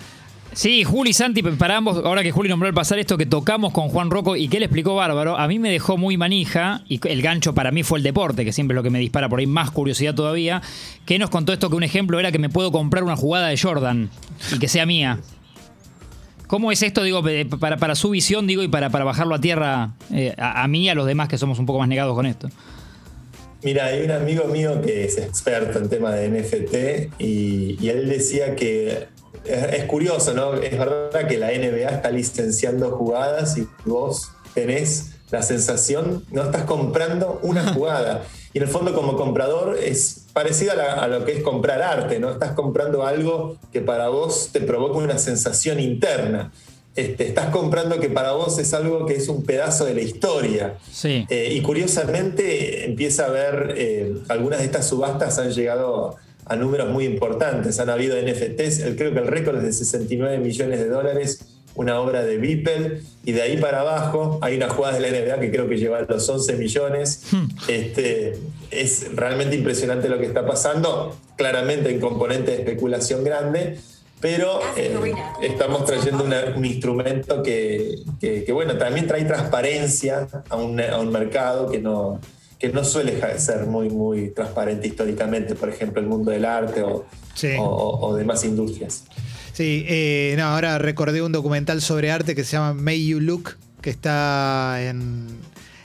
Sí, 0.53 0.83
Juli 0.83 1.13
Santi, 1.13 1.43
para 1.43 1.77
ambos, 1.77 2.03
ahora 2.03 2.23
que 2.23 2.31
Juli 2.31 2.49
nombró 2.49 2.67
el 2.67 2.73
pasar 2.73 2.97
esto 2.97 3.17
que 3.17 3.25
tocamos 3.25 3.71
con 3.71 3.87
Juan 3.89 4.09
Rocco 4.09 4.35
y 4.35 4.47
que 4.47 4.57
él 4.57 4.63
explicó 4.63 4.95
bárbaro, 4.95 5.37
a 5.37 5.47
mí 5.47 5.59
me 5.59 5.69
dejó 5.69 5.95
muy 5.95 6.17
manija, 6.17 6.81
y 6.89 6.99
el 7.07 7.21
gancho 7.21 7.53
para 7.53 7.71
mí 7.71 7.83
fue 7.83 7.99
el 7.99 8.03
deporte, 8.03 8.43
que 8.43 8.51
siempre 8.51 8.73
es 8.73 8.75
lo 8.75 8.83
que 8.83 8.89
me 8.89 8.99
dispara 8.99 9.29
por 9.29 9.39
ahí 9.39 9.47
más 9.47 9.69
curiosidad 9.71 10.15
todavía, 10.15 10.61
que 11.05 11.19
nos 11.19 11.29
contó 11.29 11.53
esto 11.53 11.69
que 11.69 11.75
un 11.75 11.83
ejemplo 11.83 12.19
era 12.19 12.31
que 12.31 12.39
me 12.39 12.49
puedo 12.49 12.71
comprar 12.71 13.03
una 13.03 13.15
jugada 13.15 13.47
de 13.47 13.57
Jordan 13.57 14.09
y 14.53 14.59
que 14.59 14.67
sea 14.67 14.85
mía. 14.85 15.19
¿Cómo 16.47 16.71
es 16.71 16.81
esto, 16.81 17.03
digo, 17.03 17.23
para, 17.59 17.77
para 17.77 17.93
su 17.93 18.09
visión, 18.09 18.47
digo, 18.47 18.63
y 18.63 18.67
para, 18.67 18.89
para 18.89 19.05
bajarlo 19.05 19.35
a 19.35 19.39
tierra 19.39 19.91
eh, 20.11 20.33
a, 20.37 20.67
mí 20.67 20.85
y 20.85 20.89
a 20.89 20.95
los 20.95 21.05
demás 21.05 21.29
que 21.29 21.37
somos 21.37 21.59
un 21.59 21.67
poco 21.67 21.77
más 21.77 21.87
negados 21.87 22.15
con 22.15 22.25
esto? 22.25 22.49
Mira, 23.61 23.85
hay 23.85 24.01
un 24.01 24.11
amigo 24.11 24.45
mío 24.45 24.81
que 24.81 25.05
es 25.05 25.19
experto 25.19 25.77
en 25.77 25.89
tema 25.89 26.11
de 26.11 26.27
NFT 26.29 27.21
y 27.21 27.87
él 27.87 28.09
decía 28.09 28.55
que 28.55 29.18
es, 29.45 29.83
curioso, 29.85 30.33
¿no? 30.33 30.53
Es 30.55 30.77
verdad 30.77 31.27
que 31.27 31.37
la 31.37 31.47
NBA 31.47 31.89
está 31.89 32.11
licenciando 32.11 32.91
jugadas 32.91 33.57
y 33.57 33.67
vos 33.85 34.31
tenés 34.53 35.11
la 35.31 35.41
sensación, 35.43 36.23
no 36.31 36.43
estás 36.43 36.63
comprando 36.63 37.39
una 37.43 37.73
jugada. 37.73 38.23
Y 38.53 38.57
en 38.57 38.63
el 38.63 38.69
fondo 38.69 38.93
como 38.93 39.15
comprador 39.15 39.77
es 39.77 40.25
parecido 40.33 40.73
a, 40.73 41.07
lo 41.07 41.23
que 41.25 41.33
es 41.33 41.43
comprar 41.43 41.81
arte, 41.81 42.19
¿no? 42.19 42.31
Estás 42.31 42.53
comprando 42.53 43.05
algo 43.05 43.57
que 43.71 43.81
para 43.81 44.09
vos 44.09 44.49
te 44.51 44.61
provoca 44.61 44.97
una 44.97 45.19
sensación 45.19 45.79
interna. 45.79 46.51
Este, 46.95 47.27
estás 47.27 47.51
comprando 47.51 47.99
que 47.99 48.09
para 48.09 48.31
vos 48.31 48.57
es 48.57 48.73
algo 48.73 49.05
que 49.05 49.15
es 49.15 49.29
un 49.29 49.43
pedazo 49.43 49.85
de 49.85 49.93
la 49.93 50.01
historia. 50.01 50.77
Sí. 50.91 51.25
Eh, 51.29 51.53
y 51.53 51.61
curiosamente 51.61 52.85
empieza 52.85 53.25
a 53.25 53.27
haber, 53.27 53.75
eh, 53.77 54.15
algunas 54.27 54.59
de 54.59 54.65
estas 54.65 54.87
subastas 54.87 55.37
han 55.37 55.51
llegado 55.51 56.17
a 56.49 56.55
números 56.55 56.89
muy 56.89 57.05
importantes. 57.05 57.79
Han 57.79 57.89
habido 57.89 58.17
NFTs, 58.19 58.95
creo 58.97 59.13
que 59.13 59.19
el 59.19 59.27
récord 59.27 59.57
es 59.57 59.63
de 59.63 59.73
69 59.73 60.39
millones 60.39 60.79
de 60.79 60.89
dólares, 60.89 61.45
una 61.75 61.99
obra 61.99 62.23
de 62.23 62.37
Beeple, 62.37 63.01
y 63.23 63.31
de 63.31 63.41
ahí 63.43 63.57
para 63.57 63.81
abajo 63.81 64.39
hay 64.41 64.57
una 64.57 64.67
jugada 64.67 64.99
de 64.99 65.01
la 65.01 65.09
NBA 65.09 65.39
que 65.39 65.51
creo 65.51 65.69
que 65.69 65.77
lleva 65.77 66.01
los 66.01 66.27
11 66.27 66.55
millones. 66.55 67.27
Hmm. 67.31 67.45
Este, 67.67 68.35
es 68.71 69.15
realmente 69.15 69.55
impresionante 69.55 70.09
lo 70.09 70.17
que 70.17 70.25
está 70.25 70.45
pasando, 70.45 71.15
claramente 71.37 71.91
en 71.91 71.99
componente 71.99 72.51
de 72.51 72.57
especulación 72.57 73.23
grande, 73.23 73.77
pero 74.19 74.59
eh, 74.75 75.13
estamos 75.41 75.85
trayendo 75.85 76.25
un 76.55 76.65
instrumento 76.65 77.41
que, 77.43 77.95
bueno, 78.51 78.77
también 78.77 79.07
trae 79.07 79.23
transparencia 79.23 80.27
a 80.49 80.57
un, 80.57 80.81
a 80.81 80.97
un 80.97 81.11
mercado 81.11 81.69
que 81.69 81.79
no 81.79 82.19
que 82.59 82.69
no 82.69 82.83
suele 82.83 83.19
ser 83.39 83.65
muy, 83.65 83.89
muy 83.89 84.31
transparente 84.31 84.87
históricamente, 84.87 85.55
por 85.55 85.69
ejemplo, 85.69 86.01
el 86.01 86.07
mundo 86.07 86.29
del 86.31 86.43
arte 86.43 86.83
o, 86.83 88.15
demás 88.15 88.43
industrias. 88.43 89.05
Sí, 89.53 89.85
eh, 89.87 90.35
no, 90.37 90.43
ahora 90.43 90.77
recordé 90.77 91.21
un 91.21 91.31
documental 91.31 91.81
sobre 91.81 92.11
arte 92.11 92.35
que 92.35 92.43
se 92.43 92.57
llama 92.57 92.73
May 92.73 93.07
You 93.07 93.21
Look, 93.21 93.57
que 93.81 93.89
está 93.89 94.77
en, 94.81 95.27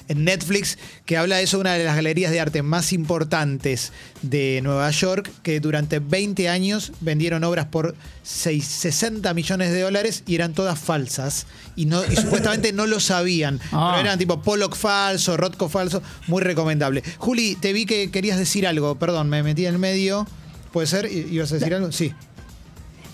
en 0.09 0.25
Netflix, 0.25 0.79
que 1.07 1.17
habla 1.17 1.37
de 1.37 1.45
eso, 1.45 1.59
una 1.59 1.75
de 1.75 1.85
las 1.85 1.97
galerías 1.97 2.31
de 2.31 2.41
arte 2.41 2.63
más 2.63 2.93
importantes 2.93 3.93
de 4.23 4.61
Nueva 4.63 4.91
York, 4.91 5.31
que 5.43 5.61
durante 5.61 5.99
20 5.99 6.49
años 6.49 6.93
vendieron 7.01 7.45
obras 7.45 7.67
por 7.67 7.95
60 8.23 9.33
millones 9.35 9.73
de 9.73 9.81
dólares 9.81 10.23
y 10.27 10.35
eran 10.35 10.53
todas 10.55 10.79
falsas. 10.79 11.47
Y, 11.77 11.87
no, 11.87 12.03
y 12.05 12.17
supuestamente 12.17 12.73
no 12.73 12.87
lo 12.87 13.01
sabían. 13.01 13.61
Ah. 13.77 13.95
Pero 13.97 14.07
eran 14.07 14.19
tipo 14.19 14.41
Pollock 14.41 14.77
falso, 14.77 15.37
Rothko 15.37 15.69
falso, 15.69 16.01
muy 16.29 16.43
recomendable. 16.43 17.03
Juli, 17.19 17.57
te 17.57 17.73
vi 17.73 17.87
que 17.87 18.11
querías 18.11 18.39
decir 18.39 18.67
algo, 18.69 18.97
perdón, 18.97 19.29
me 19.29 19.43
metí 19.43 19.67
en 19.67 19.75
el 19.75 19.81
medio. 19.81 20.27
¿Puede 20.73 20.87
ser? 20.87 21.11
¿Ibas 21.11 21.51
a 21.51 21.57
decir 21.57 21.75
algo? 21.75 21.91
Sí. 21.91 22.13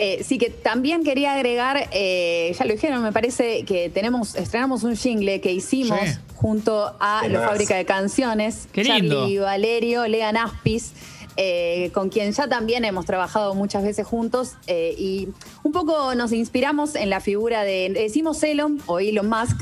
Eh, 0.01 0.23
sí, 0.25 0.39
que 0.39 0.51
también 0.51 1.05
quería 1.05 1.35
agregar, 1.35 1.89
eh, 1.93 2.55
ya 2.59 2.65
lo 2.65 2.73
dijeron, 2.73 3.03
me 3.03 3.13
parece 3.13 3.65
que 3.65 3.91
tenemos, 3.91 4.35
estrenamos 4.35 4.83
un 4.83 4.97
jingle 4.97 5.41
que 5.41 5.53
hicimos 5.53 6.01
Sí. 6.01 6.17
junto 6.37 6.95
a 6.99 7.29
la 7.29 7.47
fábrica 7.49 7.77
de 7.77 7.85
canciones, 7.85 8.67
Qué 8.73 8.83
lindo. 8.85 9.21
Charlie 9.21 9.39
Valerio, 9.39 10.07
Lean 10.09 10.37
Aspis, 10.37 10.93
eh, 11.37 11.91
con 11.95 12.09
quien 12.09 12.33
ya 12.33 12.49
también 12.49 12.85
hemos 12.85 13.07
trabajado 13.07 13.55
muchas 13.55 13.83
veces 13.85 14.07
juntos 14.07 14.55
eh, 14.67 14.95
y 14.99 15.29
un 15.63 15.73
poco 15.73 16.15
nos 16.15 16.33
inspiramos 16.33 16.95
en 16.97 17.09
la 17.11 17.21
figura 17.21 17.63
de, 17.63 17.91
decimos 17.95 18.43
Elon 18.43 18.83
o 18.87 18.99
Elon 19.01 19.29
Musk, 19.29 19.61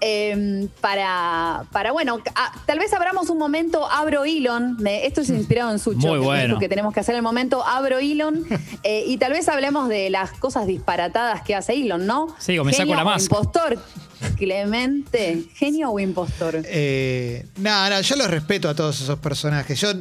eh, 0.00 0.68
para, 0.80 1.64
para, 1.72 1.92
bueno, 1.92 2.18
a- 2.34 2.52
tal 2.66 2.78
vez 2.78 2.92
abramos 2.92 3.30
un 3.30 3.38
momento, 3.38 3.86
abro 3.90 4.24
Elon, 4.24 4.76
me- 4.78 5.06
esto 5.06 5.20
es 5.22 5.30
inspirado 5.30 5.70
en 5.72 5.78
Sucho, 5.78 6.08
Muy 6.08 6.18
que 6.20 6.24
bueno. 6.24 6.46
dijo 6.48 6.58
que 6.60 6.68
tenemos 6.68 6.94
que 6.94 7.00
hacer 7.00 7.14
el 7.14 7.22
momento, 7.22 7.64
abro 7.64 7.98
Elon, 7.98 8.44
eh, 8.84 9.04
y 9.06 9.16
tal 9.18 9.32
vez 9.32 9.48
hablemos 9.48 9.88
de 9.88 10.10
las 10.10 10.32
cosas 10.32 10.66
disparatadas 10.66 11.42
que 11.42 11.54
hace 11.54 11.74
Elon, 11.74 12.06
¿no? 12.06 12.28
Sí, 12.38 12.58
o 12.58 12.64
me 12.64 12.72
saco 12.72 12.82
Genio 12.82 12.96
la 12.96 13.02
o 13.02 13.04
máscara. 13.06 13.40
Impostor, 13.40 13.78
Clemente, 14.38 15.44
genio 15.54 15.90
o 15.90 15.98
impostor. 15.98 16.62
Eh, 16.64 17.44
no, 17.56 18.00
yo 18.00 18.16
los 18.16 18.30
respeto 18.30 18.68
a 18.68 18.74
todos 18.74 19.00
esos 19.00 19.18
personajes. 19.18 19.80
Yo 19.80 19.92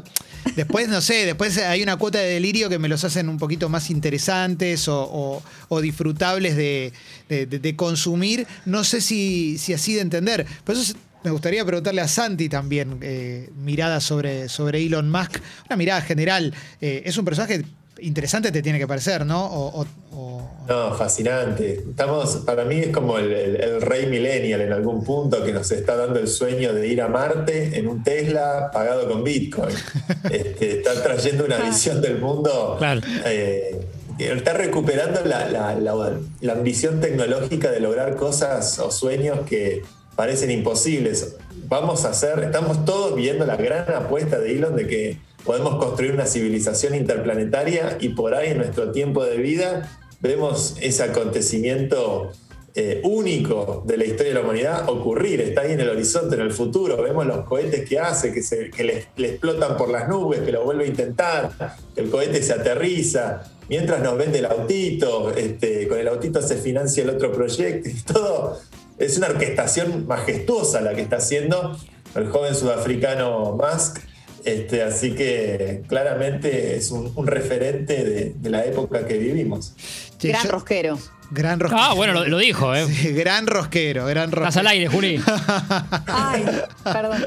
después, 0.55 0.87
no 0.87 1.01
sé, 1.01 1.25
después 1.25 1.57
hay 1.57 1.81
una 1.81 1.97
cuota 1.97 2.19
de 2.19 2.33
delirio 2.33 2.69
que 2.69 2.77
me 2.77 2.87
los 2.87 3.03
hacen 3.03 3.29
un 3.29 3.39
poquito 3.39 3.67
más 3.67 3.89
interesantes 3.89 4.85
o, 4.87 5.41
disfrutables 5.81 6.55
de, 6.55 7.73
consumir. 7.75 8.45
No 8.65 8.83
sé 8.83 9.01
si, 9.01 9.57
así 9.73 9.95
de 9.95 10.01
entender. 10.01 10.45
Por 10.63 10.75
eso 10.75 10.83
es- 10.83 10.95
me 11.23 11.31
gustaría 11.31 11.65
preguntarle 11.65 11.99
a 12.01 12.07
Santi 12.07 12.47
también, 12.47 12.99
eh, 13.01 13.49
mirada 13.57 13.99
sobre, 13.99 14.47
sobre 14.49 14.85
Elon 14.85 15.09
Musk, 15.09 15.39
una 15.65 15.75
mirada 15.75 15.99
general. 16.01 16.53
Eh, 16.79 17.01
es 17.05 17.17
un 17.17 17.25
personaje 17.25 17.65
interesante, 18.01 18.51
te 18.51 18.61
tiene 18.61 18.79
que 18.79 18.87
parecer, 18.87 19.25
¿no? 19.25 19.45
O- 19.45 19.81
o- 19.81 19.85
o- 20.13 20.51
No, 20.67 20.93
fascinante. 20.95 21.83
Estamos, 21.89 22.37
para 22.45 22.65
mí 22.65 22.79
es 22.79 22.87
como 22.89 23.17
el, 23.17 23.31
el- 23.31 23.55
el 23.61 23.81
rey 23.81 24.05
millennial 24.07 24.61
en 24.61 24.73
algún 24.73 25.03
punto 25.03 25.43
que 25.43 25.53
nos 25.53 25.71
está 25.71 25.95
dando 25.95 26.19
el 26.19 26.27
sueño 26.27 26.73
de 26.73 26.87
ir 26.87 27.01
a 27.01 27.07
Marte 27.07 27.77
en 27.77 27.87
un 27.87 28.03
Tesla 28.03 28.69
pagado 28.73 29.07
con 29.09 29.23
Bitcoin. 29.23 29.75
Este, 30.31 30.79
está 30.79 31.01
trayendo 31.03 31.45
una 31.45 31.57
visión 31.57 32.01
del 32.01 32.19
mundo. 32.19 32.75
Claro. 32.77 33.01
eh, 33.25 33.79
está 34.19 34.53
recuperando 34.53 35.21
la, 35.23 35.49
la- 35.49 35.75
la- 35.75 36.17
la 36.41 36.53
ambición 36.53 36.99
tecnológica 36.99 37.71
de 37.71 37.79
lograr 37.79 38.15
cosas 38.15 38.77
o 38.79 38.91
sueños 38.91 39.39
que 39.47 39.83
parecen 40.15 40.51
imposibles. 40.51 41.35
Vamos 41.69 42.03
a 42.05 42.09
hacer, 42.09 42.39
estamos 42.43 42.83
todos 42.85 43.15
viendo 43.15 43.45
la 43.45 43.55
gran 43.55 43.89
apuesta 43.93 44.39
de 44.39 44.51
Elon 44.53 44.75
de 44.75 44.87
que 44.87 45.17
podemos 45.43 45.75
construir 45.75 46.13
una 46.13 46.25
civilización 46.25 46.95
interplanetaria 46.95 47.97
y 47.99 48.09
por 48.09 48.33
ahí 48.33 48.51
en 48.51 48.57
nuestro 48.57 48.91
tiempo 48.91 49.23
de 49.23 49.37
vida 49.37 49.99
vemos 50.19 50.75
ese 50.81 51.03
acontecimiento 51.03 52.31
eh, 52.79 53.01
único 53.03 53.83
de 53.87 53.97
la 53.97 54.05
historia 54.05 54.33
de 54.33 54.33
la 54.35 54.41
humanidad 54.41 54.89
ocurrir, 54.89 55.41
está 55.41 55.61
ahí 55.61 55.71
en 55.71 55.79
el 55.79 55.89
horizonte, 55.89 56.35
en 56.35 56.41
el 56.41 56.51
futuro, 56.51 57.01
vemos 57.01 57.25
los 57.25 57.43
cohetes 57.45 57.89
que 57.89 57.99
hace, 57.99 58.31
que, 58.31 58.43
se, 58.43 58.69
que 58.69 58.83
le, 58.83 59.27
explotan 59.27 59.77
por 59.77 59.89
las 59.89 60.07
nubes, 60.07 60.41
que 60.41 60.51
lo 60.51 60.63
vuelve 60.63 60.83
a 60.83 60.87
intentar, 60.87 61.77
el 61.95 62.11
cohete 62.11 62.43
se 62.43 62.53
aterriza, 62.53 63.41
mientras 63.67 64.01
nos 64.03 64.15
vende 64.15 64.39
el 64.39 64.45
autito, 64.45 65.35
este, 65.35 65.87
con 65.87 65.97
el 65.97 66.07
autito 66.07 66.39
se 66.41 66.55
financia 66.57 67.01
el 67.03 67.09
otro 67.09 67.31
proyecto, 67.31 67.89
todo 68.13 68.59
es 68.99 69.17
una 69.17 69.27
orquestación 69.27 70.05
majestuosa 70.07 70.81
la 70.81 70.93
que 70.93 71.01
está 71.01 71.17
haciendo 71.17 71.77
el 72.15 72.29
joven 72.29 72.55
sudafricano 72.55 73.57
Musk. 73.57 73.99
Este, 74.47 74.81
así 74.81 75.11
que 75.13 75.83
claramente 75.87 76.77
es 76.77 76.91
un, 76.91 77.11
un 77.15 77.27
referente 77.27 78.03
de, 78.05 78.33
de 78.35 78.49
la 78.49 78.63
época 78.65 79.05
que 79.05 79.17
vivimos. 79.17 79.73
Gran 80.21 80.43
yo- 80.45 80.51
rosquero. 80.51 80.97
Gran 81.29 81.59
rosquero. 81.59 81.81
Ah, 81.81 81.93
bueno, 81.93 82.13
lo, 82.13 82.25
lo 82.25 82.37
dijo, 82.37 82.73
¿eh? 82.73 82.87
Sí, 82.87 83.11
gran 83.11 83.47
rosquero, 83.47 84.05
gran 84.05 84.31
rosquero. 84.31 84.47
Estás 84.47 84.61
al 84.61 84.67
aire, 84.67 84.87
Juli. 84.87 85.21
Ay, 86.07 86.45
perdón. 86.83 87.25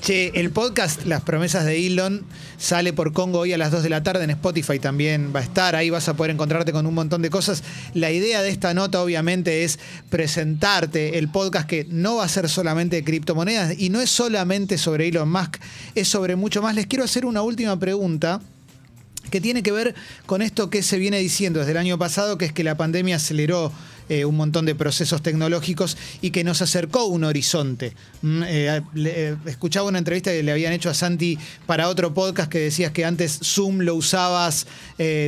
Che, 0.00 0.32
el 0.34 0.50
podcast 0.50 1.04
Las 1.06 1.22
promesas 1.22 1.64
de 1.64 1.86
Elon 1.86 2.24
sale 2.58 2.92
por 2.92 3.12
Congo 3.12 3.40
hoy 3.40 3.52
a 3.52 3.58
las 3.58 3.70
2 3.70 3.84
de 3.84 3.88
la 3.88 4.02
tarde 4.02 4.24
en 4.24 4.30
Spotify 4.30 4.78
también 4.78 5.32
va 5.34 5.40
a 5.40 5.42
estar, 5.42 5.76
ahí 5.76 5.90
vas 5.90 6.08
a 6.08 6.14
poder 6.14 6.32
encontrarte 6.32 6.72
con 6.72 6.86
un 6.86 6.94
montón 6.94 7.22
de 7.22 7.30
cosas. 7.30 7.62
La 7.94 8.10
idea 8.10 8.42
de 8.42 8.48
esta 8.48 8.74
nota 8.74 9.00
obviamente 9.00 9.62
es 9.62 9.78
presentarte 10.10 11.18
el 11.18 11.28
podcast 11.28 11.68
que 11.68 11.86
no 11.88 12.16
va 12.16 12.24
a 12.24 12.28
ser 12.28 12.48
solamente 12.48 12.96
de 12.96 13.04
criptomonedas 13.04 13.78
y 13.78 13.90
no 13.90 14.00
es 14.00 14.10
solamente 14.10 14.76
sobre 14.76 15.08
Elon 15.08 15.30
Musk, 15.30 15.58
es 15.94 16.08
sobre 16.08 16.34
mucho 16.34 16.62
más. 16.62 16.74
Les 16.74 16.86
quiero 16.86 17.04
hacer 17.04 17.24
una 17.24 17.42
última 17.42 17.78
pregunta 17.78 18.40
que 19.30 19.40
tiene 19.40 19.62
que 19.62 19.72
ver 19.72 19.94
con 20.26 20.42
esto 20.42 20.70
que 20.70 20.82
se 20.82 20.98
viene 20.98 21.18
diciendo 21.18 21.60
desde 21.60 21.72
el 21.72 21.78
año 21.78 21.98
pasado, 21.98 22.38
que 22.38 22.46
es 22.46 22.52
que 22.52 22.64
la 22.64 22.76
pandemia 22.76 23.16
aceleró 23.16 23.72
eh, 24.08 24.24
un 24.24 24.36
montón 24.36 24.66
de 24.66 24.76
procesos 24.76 25.20
tecnológicos 25.20 25.96
y 26.22 26.30
que 26.30 26.44
nos 26.44 26.62
acercó 26.62 27.06
un 27.06 27.24
horizonte. 27.24 27.92
Mm, 28.22 28.42
eh, 28.46 28.82
eh, 28.94 29.36
escuchaba 29.46 29.88
una 29.88 29.98
entrevista 29.98 30.30
que 30.30 30.44
le 30.44 30.52
habían 30.52 30.72
hecho 30.72 30.90
a 30.90 30.94
Santi 30.94 31.36
para 31.66 31.88
otro 31.88 32.14
podcast 32.14 32.48
que 32.48 32.60
decías 32.60 32.92
que 32.92 33.04
antes 33.04 33.40
Zoom 33.42 33.80
lo 33.80 33.96
usabas 33.96 34.66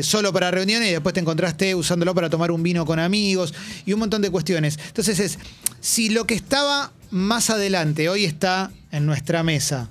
solo 0.02 0.32
para 0.32 0.50
reuniones 0.50 0.88
y 0.88 0.92
después 0.92 1.12
te 1.12 1.20
encontraste 1.20 1.74
usándolo 1.74 2.14
para 2.14 2.30
tomar 2.30 2.52
un 2.52 2.62
vino 2.62 2.86
con 2.86 2.98
amigos 2.98 3.52
y 3.84 3.92
un 3.92 4.00
montón 4.00 4.22
de 4.22 4.30
cuestiones. 4.30 4.78
Entonces 4.86 5.18
es, 5.18 5.38
si 5.80 6.08
lo 6.08 6.26
que 6.26 6.34
estaba 6.34 6.92
más 7.10 7.50
adelante 7.50 8.08
hoy 8.08 8.24
está 8.24 8.70
en 8.92 9.06
nuestra 9.06 9.42
mesa, 9.42 9.90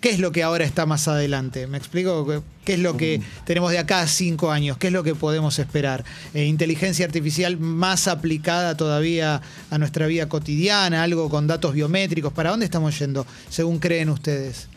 ¿Qué 0.00 0.10
es 0.10 0.20
lo 0.20 0.30
que 0.30 0.44
ahora 0.44 0.64
está 0.64 0.86
más 0.86 1.08
adelante? 1.08 1.66
¿Me 1.66 1.76
explico? 1.76 2.24
¿Qué- 2.24 2.40
¿Qué 2.64 2.74
es 2.74 2.78
lo 2.80 2.96
que 2.96 3.20
tenemos 3.44 3.72
de 3.72 3.78
acá 3.78 4.00
a 4.02 4.06
cinco 4.06 4.52
años? 4.52 4.76
¿Qué 4.78 4.88
es 4.88 4.92
lo 4.92 5.02
que 5.02 5.14
podemos 5.16 5.58
esperar? 5.58 6.04
Eh, 6.34 6.44
inteligencia 6.44 7.04
artificial 7.04 7.58
más 7.58 8.06
aplicada 8.06 8.76
todavía 8.76 9.40
a 9.70 9.78
nuestra 9.78 10.06
vida 10.06 10.28
cotidiana, 10.28 11.02
algo 11.02 11.28
con 11.28 11.48
datos 11.48 11.74
biométricos. 11.74 12.32
¿Para 12.32 12.50
dónde 12.50 12.64
estamos 12.66 12.96
yendo, 12.98 13.26
según 13.48 13.78
creen 13.80 14.10
ustedes? 14.10 14.68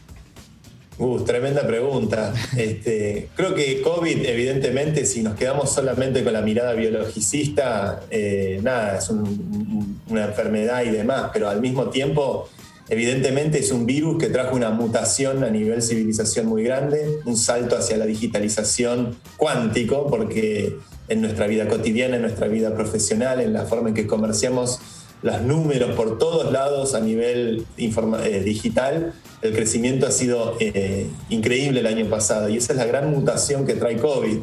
Uh, 0.98 1.20
tremenda 1.24 1.68
pregunta. 1.68 2.34
Este, 2.58 3.30
creo 3.36 3.54
que 3.54 3.82
COVID, 3.84 4.26
evidentemente, 4.26 5.06
si 5.06 5.22
nos 5.22 5.36
quedamos 5.36 5.72
solamente 5.72 6.24
con 6.24 6.34
la 6.34 6.42
mirada 6.42 6.74
biologicista, 6.74 8.02
eh, 8.10 8.60
nada, 8.64 8.98
es 8.98 9.10
un- 9.10 10.00
una 10.08 10.26
enfermedad 10.26 10.84
y 10.84 10.90
demás, 10.90 11.30
pero 11.34 11.48
al 11.50 11.62
mismo 11.62 11.90
tiempo, 11.90 12.50
evidentemente 12.92 13.58
es 13.58 13.72
un 13.72 13.86
virus 13.86 14.18
que 14.18 14.28
trajo 14.28 14.54
una 14.54 14.70
mutación 14.70 15.46
a 15.46 15.50
nivel 15.50 15.82
civilización 15.82 16.46
muy 16.46 16.64
grande, 16.64 17.20
un 17.24 17.38
salto 17.38 17.78
hacia 17.78 17.96
la 17.96 18.06
digitalización 18.06 19.16
cuántico, 19.38 20.08
porque 20.08 20.76
en 21.08 21.22
nuestra 21.22 21.48
vida 21.48 21.70
cotidiana, 21.70 22.18
en 22.18 22.22
nuestra 22.22 22.50
vida 22.50 22.76
profesional, 22.76 23.40
en 23.40 23.54
la 23.54 23.66
forma 23.66 23.90
en 23.90 23.96
que 23.96 24.08
comerciamos 24.08 24.80
los 25.22 25.42
números 25.42 25.96
por 25.96 26.18
todos 26.18 26.52
lados 26.52 26.94
a 26.94 27.00
nivel 27.00 27.66
eh, 27.78 28.42
digital, 28.44 29.14
el 29.42 29.54
crecimiento 29.54 30.06
ha 30.06 30.12
sido 30.12 30.58
eh, 30.60 31.08
increíble 31.30 31.80
el 31.80 31.88
año 31.88 32.10
pasado 32.10 32.50
y 32.50 32.58
esa 32.58 32.74
es 32.74 32.78
la 32.78 32.86
gran 32.86 33.10
mutación 33.10 33.66
que 33.66 33.76
trae 33.76 33.96
COVID. 33.96 34.40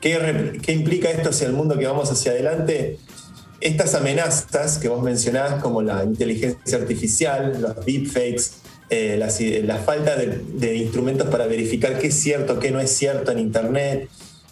¿Qué, 0.00 0.58
qué 0.60 0.72
implica 0.72 1.08
esto 1.08 1.28
hacia 1.28 1.46
el 1.46 1.52
mundo 1.52 1.78
que 1.78 1.86
vamos 1.86 2.10
hacia 2.10 2.32
adelante? 2.32 2.98
Estas 3.60 3.94
amenazas 3.94 4.78
que 4.78 4.88
vos 4.88 5.02
mencionás, 5.02 5.62
como 5.62 5.80
la 5.80 6.04
inteligencia 6.04 6.78
artificial, 6.78 7.58
los 7.60 7.86
deepfakes, 7.86 8.50
eh, 8.88 9.18
la, 9.64 9.78
falta 9.78 10.14
de, 10.14 10.76
instrumentos 10.76 11.28
para 11.28 11.46
verificar 11.46 11.98
qué 11.98 12.08
es 12.08 12.14
cierto, 12.14 12.60
qué 12.60 12.70
no 12.70 12.78
es 12.78 12.90
cierto 12.90 13.32
en 13.32 13.40
Internet, 13.40 14.08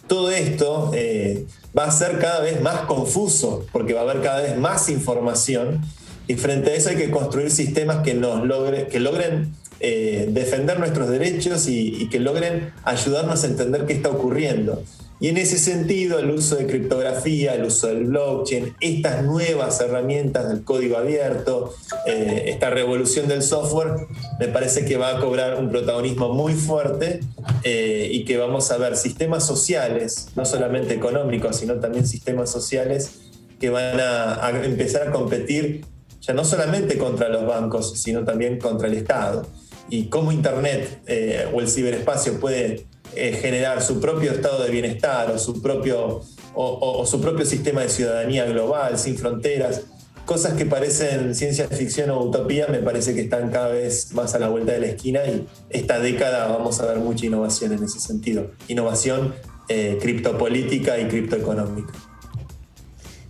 todo 0.07 0.29
esto 0.29 0.91
eh, 0.93 1.45
va 1.77 1.85
a 1.85 1.91
ser 1.91 2.19
cada 2.19 2.41
vez 2.41 2.59
más 2.61 2.81
confuso 2.81 3.65
porque 3.71 3.93
va 3.93 4.01
a 4.01 4.03
haber 4.03 4.21
cada 4.21 4.41
vez 4.41 4.57
más 4.57 4.89
información 4.89 5.81
y 6.27 6.35
frente 6.35 6.71
a 6.71 6.75
eso 6.75 6.89
hay 6.89 6.97
que 6.97 7.09
construir 7.11 7.49
sistemas 7.49 8.03
que, 8.03 8.13
logren 8.13 9.53
eh, 9.79 10.27
defender 10.31 10.79
nuestros 10.79 11.07
derechos 11.07 11.67
y 11.67 12.09
que 12.09 12.19
logren 12.19 12.73
ayudarnos 12.83 13.43
a 13.43 13.47
entender 13.47 13.85
qué 13.85 13.93
está 13.93 14.09
ocurriendo. 14.09 14.83
Y 15.19 15.29
en 15.29 15.37
ese 15.37 15.57
sentido, 15.57 16.19
el 16.19 16.29
uso 16.29 16.57
de 16.57 16.67
criptografía, 16.67 17.55
el 17.55 17.63
uso 17.63 17.87
del 17.87 18.05
blockchain, 18.05 18.75
estas 18.81 19.23
nuevas 19.23 19.79
herramientas 19.79 20.49
del 20.49 20.63
código 20.63 20.97
abierto, 20.97 21.73
eh, 22.05 22.45
esta 22.47 22.69
revolución 22.69 23.27
del 23.27 23.41
software, 23.41 24.07
me 24.39 24.49
parece 24.49 24.83
que 24.83 24.97
va 24.97 25.17
a 25.17 25.21
cobrar 25.21 25.57
un 25.57 25.69
protagonismo 25.69 26.33
muy 26.33 26.53
fuerte 26.53 27.21
eh, 27.63 28.09
y 28.11 28.25
que 28.25 28.37
vamos 28.37 28.69
a 28.71 28.77
ver 28.77 28.97
sistemas 28.97 29.47
sociales, 29.47 30.27
no 30.35 30.45
solamente 30.45 30.93
económicos, 30.93 31.55
sino 31.57 31.75
también 31.75 32.05
sistemas 32.05 32.51
sociales 32.51 33.11
que 33.59 33.69
van 33.69 33.99
a, 34.01 34.45
a 34.45 34.65
empezar 34.65 35.07
a 35.07 35.11
competir 35.11 35.85
ya 36.25 36.33
no 36.33 36.43
solamente 36.43 36.97
contra 36.97 37.29
los 37.29 37.45
bancos, 37.45 37.99
sino 37.99 38.23
también 38.23 38.59
contra 38.59 38.87
el 38.87 38.95
Estado. 38.95 39.47
Y 39.89 40.05
cómo 40.05 40.31
Internet 40.31 41.01
eh, 41.05 41.47
o 41.53 41.61
el 41.61 41.69
ciberespacio 41.69 42.39
puede 42.39 42.85
eh, 43.15 43.37
generar 43.41 43.81
su 43.81 43.99
propio 43.99 44.31
estado 44.31 44.63
de 44.63 44.71
bienestar 44.71 45.31
o 45.31 45.39
su 45.39 45.61
propio, 45.61 46.21
o, 46.53 47.05
su 47.05 47.21
propio 47.21 47.45
sistema 47.45 47.81
de 47.81 47.89
ciudadanía 47.89 48.45
global, 48.45 48.97
sin 48.97 49.17
fronteras. 49.17 49.81
Cosas 50.25 50.53
que 50.53 50.65
parecen 50.65 51.35
ciencia 51.35 51.67
ficción 51.67 52.09
o 52.09 52.19
utopía, 52.19 52.67
me 52.67 52.79
parece 52.79 53.13
que 53.13 53.21
están 53.21 53.51
cada 53.51 53.69
vez 53.69 54.13
más 54.13 54.33
a 54.33 54.39
la 54.39 54.49
vuelta 54.49 54.71
de 54.71 54.79
la 54.79 54.87
esquina 54.87 55.25
y 55.25 55.47
esta 55.69 55.99
década 55.99 56.47
vamos 56.47 56.79
a 56.79 56.87
ver 56.87 56.97
mucha 56.97 57.27
innovación 57.27 57.73
en 57.73 57.83
ese 57.83 57.99
sentido. 57.99 58.51
Innovación 58.67 59.35
eh, 59.69 59.97
criptopolítica 60.01 60.99
y 60.99 61.07
criptoeconómica. 61.07 61.93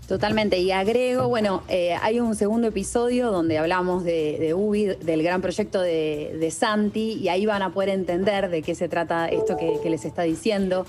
Totalmente, 0.07 0.59
y 0.59 0.71
agrego, 0.71 1.27
bueno, 1.27 1.63
eh, 1.67 1.95
hay 1.99 2.19
un 2.19 2.35
segundo 2.35 2.67
episodio 2.67 3.31
donde 3.31 3.57
hablamos 3.57 4.03
de, 4.03 4.53
UBI, 4.53 4.97
del 5.03 5.23
gran 5.23 5.41
proyecto 5.41 5.81
de, 5.81 6.37
de, 6.39 6.51
Santi, 6.51 7.13
y 7.13 7.29
ahí 7.29 7.47
van 7.47 7.63
a 7.63 7.73
poder 7.73 7.89
entender 7.89 8.49
de 8.49 8.61
qué 8.61 8.75
se 8.75 8.87
trata 8.87 9.27
esto 9.27 9.57
que, 9.57 9.79
que 9.81 9.89
les 9.89 10.05
está 10.05 10.21
diciendo. 10.21 10.85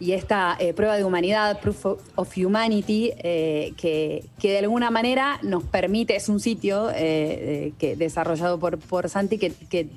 Y 0.00 0.12
esta 0.12 0.56
eh, 0.60 0.74
prueba 0.74 0.96
de 0.96 1.04
humanidad, 1.04 1.60
Proof 1.60 1.86
of 2.14 2.36
Humanity, 2.36 3.12
eh, 3.18 3.72
que, 3.76 4.24
que, 4.38 4.52
de 4.52 4.58
alguna 4.58 4.90
manera 4.90 5.40
nos 5.42 5.64
permite, 5.64 6.14
es 6.14 6.28
un 6.28 6.38
sitio 6.38 6.90
eh, 6.94 7.72
que, 7.78 7.96
desarrollado 7.96 8.60
por, 8.60 8.78
por 8.78 9.08
Santi 9.08 9.38
que, 9.38 9.50
que 9.50 9.88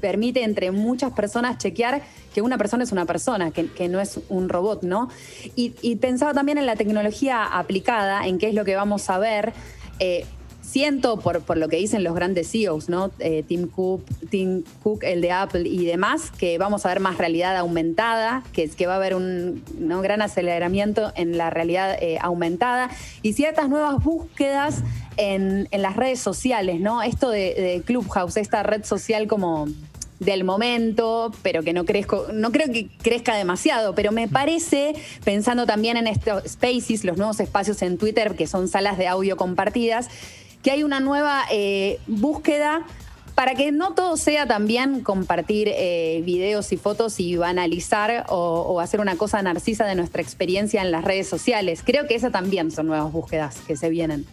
permite 0.00 0.42
entre 0.42 0.70
muchas 0.70 1.12
personas 1.12 1.58
chequear 1.58 2.02
que 2.34 2.42
una 2.42 2.58
persona 2.58 2.84
es 2.84 2.92
una 2.92 3.06
persona, 3.06 3.50
que, 3.50 3.88
no 3.88 4.00
es 4.00 4.20
un 4.28 4.48
robot, 4.48 4.82
¿no? 4.82 5.08
Y, 5.56 5.74
y, 5.82 5.96
pensaba 5.96 6.32
también 6.32 6.58
en 6.58 6.66
la 6.66 6.76
tecnología 6.76 7.44
aplicada, 7.44 8.26
en 8.26 8.38
qué 8.38 8.48
es 8.48 8.54
lo 8.54 8.64
que 8.64 8.76
vamos 8.76 9.10
a 9.10 9.18
ver. 9.18 9.52
Eh, 9.98 10.24
siento 10.62 11.18
por, 11.18 11.40
por, 11.42 11.58
lo 11.58 11.68
que 11.68 11.76
dicen 11.76 12.04
los 12.04 12.14
grandes 12.14 12.50
CEOs, 12.50 12.88
¿no? 12.88 13.10
Eh, 13.18 13.42
Tim, 13.46 13.66
Cook, 13.66 14.04
Tim 14.30 14.62
Cook, 14.82 15.02
el 15.02 15.20
de 15.20 15.32
Apple 15.32 15.68
y 15.68 15.84
demás, 15.84 16.30
que 16.30 16.58
vamos 16.58 16.86
a 16.86 16.88
ver 16.90 17.00
más 17.00 17.18
realidad 17.18 17.56
aumentada, 17.56 18.44
que, 18.52 18.86
va 18.86 18.94
a 18.94 18.96
haber 18.96 19.14
un 19.16 19.62
gran 20.02 20.22
aceleramiento 20.22 21.12
en 21.16 21.36
la 21.36 21.50
realidad 21.50 21.96
eh, 22.00 22.18
aumentada 22.20 22.88
y 23.20 23.32
ciertas 23.32 23.68
nuevas 23.68 24.02
búsquedas 24.02 24.82
en, 25.16 25.68
en, 25.70 25.82
las 25.82 25.96
redes 25.96 26.20
sociales, 26.20 26.80
¿no? 26.80 27.02
Esto 27.02 27.30
de 27.30 27.82
Clubhouse, 27.84 28.36
esta 28.36 28.62
red 28.62 28.84
social 28.84 29.26
como 29.26 29.66
del 30.20 30.44
momento, 30.44 31.32
pero 31.42 31.62
que 31.62 31.72
no 31.72 31.84
crezco, 31.84 32.26
no 32.32 32.52
creo 32.52 32.70
que 32.70 32.88
crezca 33.02 33.34
demasiado, 33.34 33.94
pero 33.94 34.12
me 34.12 34.28
parece, 34.28 34.94
pensando 35.24 35.66
también 35.66 35.96
en 35.96 36.06
estos 36.06 36.44
spaces, 36.44 37.04
los 37.04 37.16
nuevos 37.16 37.40
espacios 37.40 37.82
en 37.82 37.98
Twitter, 37.98 38.36
que 38.36 38.46
son 38.46 38.68
salas 38.68 38.98
de 38.98 39.08
audio 39.08 39.36
compartidas, 39.36 40.08
que 40.62 40.70
hay 40.70 40.82
una 40.82 41.00
nueva 41.00 41.42
eh, 41.50 41.98
búsqueda 42.06 42.84
para 43.40 43.54
que 43.54 43.72
no 43.72 43.94
todo 43.94 44.18
sea 44.18 44.46
también 44.46 45.00
compartir 45.00 45.70
eh, 45.74 46.20
videos 46.26 46.72
y 46.72 46.76
fotos 46.76 47.18
y 47.20 47.36
banalizar 47.36 48.26
o, 48.28 48.36
o, 48.36 48.80
hacer 48.80 49.00
una 49.00 49.16
cosa 49.16 49.40
narcisa 49.40 49.86
de 49.86 49.94
nuestra 49.94 50.20
experiencia 50.20 50.82
en 50.82 50.90
las 50.90 51.02
redes 51.04 51.26
sociales. 51.26 51.80
Creo 51.82 52.06
que 52.06 52.14
esas 52.14 52.32
también 52.32 52.70
son 52.70 52.88
nuevas 52.88 53.10
búsquedas 53.10 53.56
que 53.66 53.78
se 53.78 53.88
vienen. 53.88 54.26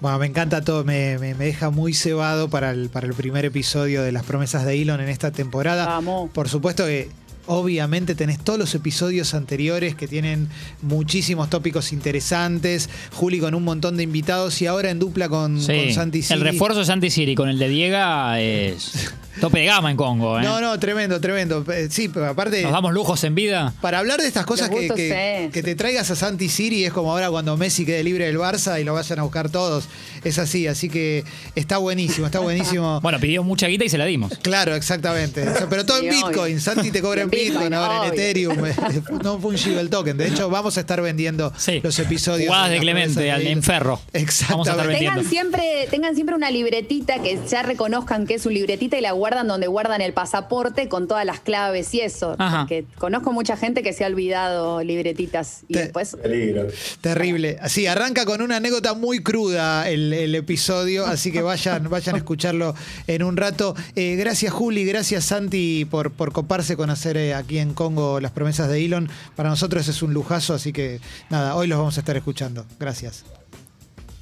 Bueno, 0.00 0.18
me 0.18 0.26
encanta 0.26 0.60
todo, 0.60 0.84
me, 0.84 1.16
me, 1.16 1.34
me 1.34 1.46
deja 1.46 1.70
muy 1.70 1.94
cebado 1.94 2.50
para 2.50 2.72
el, 2.72 2.90
para 2.90 3.06
el 3.06 3.14
primer 3.14 3.46
episodio 3.46 4.02
de 4.02 4.12
Las 4.12 4.24
promesas 4.24 4.66
de 4.66 4.82
Elon 4.82 5.00
en 5.00 5.08
esta 5.08 5.30
temporada. 5.30 5.86
Vamos. 5.86 6.30
Por 6.32 6.50
supuesto 6.50 6.84
que 6.84 7.08
Obviamente 7.54 8.14
tenés 8.14 8.38
todos 8.38 8.58
los 8.58 8.74
episodios 8.74 9.34
anteriores 9.34 9.94
que 9.94 10.08
tienen 10.08 10.48
muchísimos 10.80 11.50
tópicos 11.50 11.92
interesantes. 11.92 12.88
Juli 13.12 13.40
con 13.40 13.54
un 13.54 13.62
montón 13.62 13.98
de 13.98 14.04
invitados 14.04 14.62
y 14.62 14.66
ahora 14.66 14.88
en 14.88 14.98
dupla 14.98 15.28
con, 15.28 15.60
sí. 15.60 15.66
con 15.66 15.92
Santi 15.92 16.22
Siri. 16.22 16.40
El 16.40 16.46
refuerzo 16.46 16.78
de 16.78 16.86
Santi 16.86 17.10
Siri 17.10 17.34
con 17.34 17.50
el 17.50 17.58
de 17.58 17.68
Diega 17.68 18.40
es 18.40 19.12
tope 19.40 19.60
de 19.60 19.66
gama 19.66 19.90
en 19.90 19.96
Congo. 19.96 20.38
¿eh? 20.38 20.42
No, 20.42 20.60
no, 20.60 20.78
tremendo, 20.78 21.20
tremendo. 21.20 21.64
Sí, 21.90 22.08
pero 22.08 22.28
aparte. 22.28 22.62
Nos 22.62 22.72
damos 22.72 22.92
lujos 22.92 23.22
en 23.24 23.34
vida. 23.34 23.74
Para 23.80 23.98
hablar 23.98 24.20
de 24.20 24.26
estas 24.26 24.46
cosas 24.46 24.68
que, 24.68 24.88
que, 24.88 25.50
que, 25.52 25.62
te 25.62 25.74
traigas 25.74 26.10
a 26.10 26.16
Santi 26.16 26.48
Siri 26.48 26.84
es 26.84 26.92
como 26.92 27.12
ahora 27.12 27.30
cuando 27.30 27.56
Messi 27.56 27.84
quede 27.84 28.04
libre 28.04 28.26
del 28.26 28.38
Barça 28.38 28.80
y 28.80 28.84
lo 28.84 28.94
vayan 28.94 29.18
a 29.18 29.22
buscar 29.22 29.50
todos. 29.50 29.88
Es 30.24 30.38
así, 30.38 30.66
así 30.66 30.88
que 30.88 31.24
está 31.54 31.78
buenísimo, 31.78 32.26
está 32.26 32.40
buenísimo. 32.40 33.00
bueno, 33.02 33.18
pidió 33.20 33.42
mucha 33.42 33.66
guita 33.66 33.84
y 33.84 33.88
se 33.88 33.98
la 33.98 34.04
dimos. 34.04 34.38
Claro, 34.42 34.74
exactamente. 34.74 35.44
Pero 35.68 35.84
todo 35.84 35.98
sí, 36.00 36.06
en 36.06 36.12
Bitcoin. 36.12 36.54
Obvio. 36.54 36.60
Santi 36.60 36.90
te 36.90 37.00
cobra 37.00 37.22
en 37.22 37.30
Bitcoin, 37.30 37.41
Bitcoin 37.44 37.74
ahora 37.74 38.06
en 38.06 38.12
Ethereum. 38.12 38.58
no 39.22 39.38
fungible 39.38 39.88
token. 39.88 40.16
De 40.16 40.28
hecho, 40.28 40.48
vamos 40.50 40.76
a 40.76 40.80
estar 40.80 41.00
vendiendo 41.02 41.52
sí. 41.56 41.80
los 41.82 41.98
episodios. 41.98 42.48
Jugadas 42.48 42.70
de 42.70 42.78
Clemente, 42.78 43.30
al 43.30 43.46
enferro. 43.46 44.00
Exactamente. 44.12 44.98
Tengan 44.98 45.24
siempre, 45.24 45.86
tengan 45.90 46.14
siempre 46.14 46.34
una 46.34 46.50
libretita 46.50 47.20
que 47.22 47.38
ya 47.48 47.62
reconozcan 47.62 48.26
que 48.26 48.34
es 48.34 48.42
su 48.42 48.50
libretita 48.50 48.98
y 48.98 49.00
la 49.00 49.12
guardan 49.12 49.48
donde 49.48 49.66
guardan 49.66 50.00
el 50.00 50.12
pasaporte 50.12 50.88
con 50.88 51.08
todas 51.08 51.24
las 51.24 51.40
claves 51.40 51.92
y 51.94 52.00
eso. 52.00 52.36
Ajá. 52.38 52.60
Porque 52.60 52.84
conozco 52.98 53.32
mucha 53.32 53.56
gente 53.56 53.82
que 53.82 53.92
se 53.92 54.04
ha 54.04 54.06
olvidado 54.06 54.82
libretitas 54.82 55.64
y 55.68 55.74
Te 55.74 55.80
después. 55.80 56.16
Peligro. 56.22 56.66
Terrible. 57.00 57.58
Así, 57.60 57.86
arranca 57.86 58.24
con 58.24 58.42
una 58.42 58.56
anécdota 58.56 58.94
muy 58.94 59.22
cruda 59.22 59.88
el, 59.88 60.12
el 60.12 60.34
episodio, 60.34 61.06
así 61.06 61.32
que 61.32 61.42
vayan, 61.42 61.88
vayan 61.88 62.14
a 62.14 62.18
escucharlo 62.18 62.74
en 63.06 63.22
un 63.22 63.36
rato. 63.36 63.74
Eh, 63.96 64.16
gracias, 64.16 64.52
Juli, 64.52 64.84
gracias, 64.84 65.24
Santi, 65.24 65.84
por, 65.84 66.10
por 66.10 66.32
coparse 66.32 66.76
con 66.76 66.90
hacer 66.90 67.16
aquí 67.34 67.58
en 67.58 67.74
Congo 67.74 68.20
las 68.20 68.32
promesas 68.32 68.68
de 68.68 68.84
Elon. 68.84 69.08
Para 69.36 69.48
nosotros 69.48 69.86
es 69.88 70.02
un 70.02 70.12
lujazo, 70.12 70.54
así 70.54 70.72
que 70.72 71.00
nada, 71.30 71.54
hoy 71.54 71.66
los 71.66 71.78
vamos 71.78 71.96
a 71.96 72.00
estar 72.00 72.16
escuchando. 72.16 72.66
Gracias. 72.78 73.24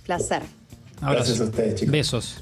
Placer. 0.04 0.42
Gracias 1.00 1.40
a 1.40 1.44
ustedes, 1.44 1.74
chicos. 1.76 1.92
Besos. 1.92 2.36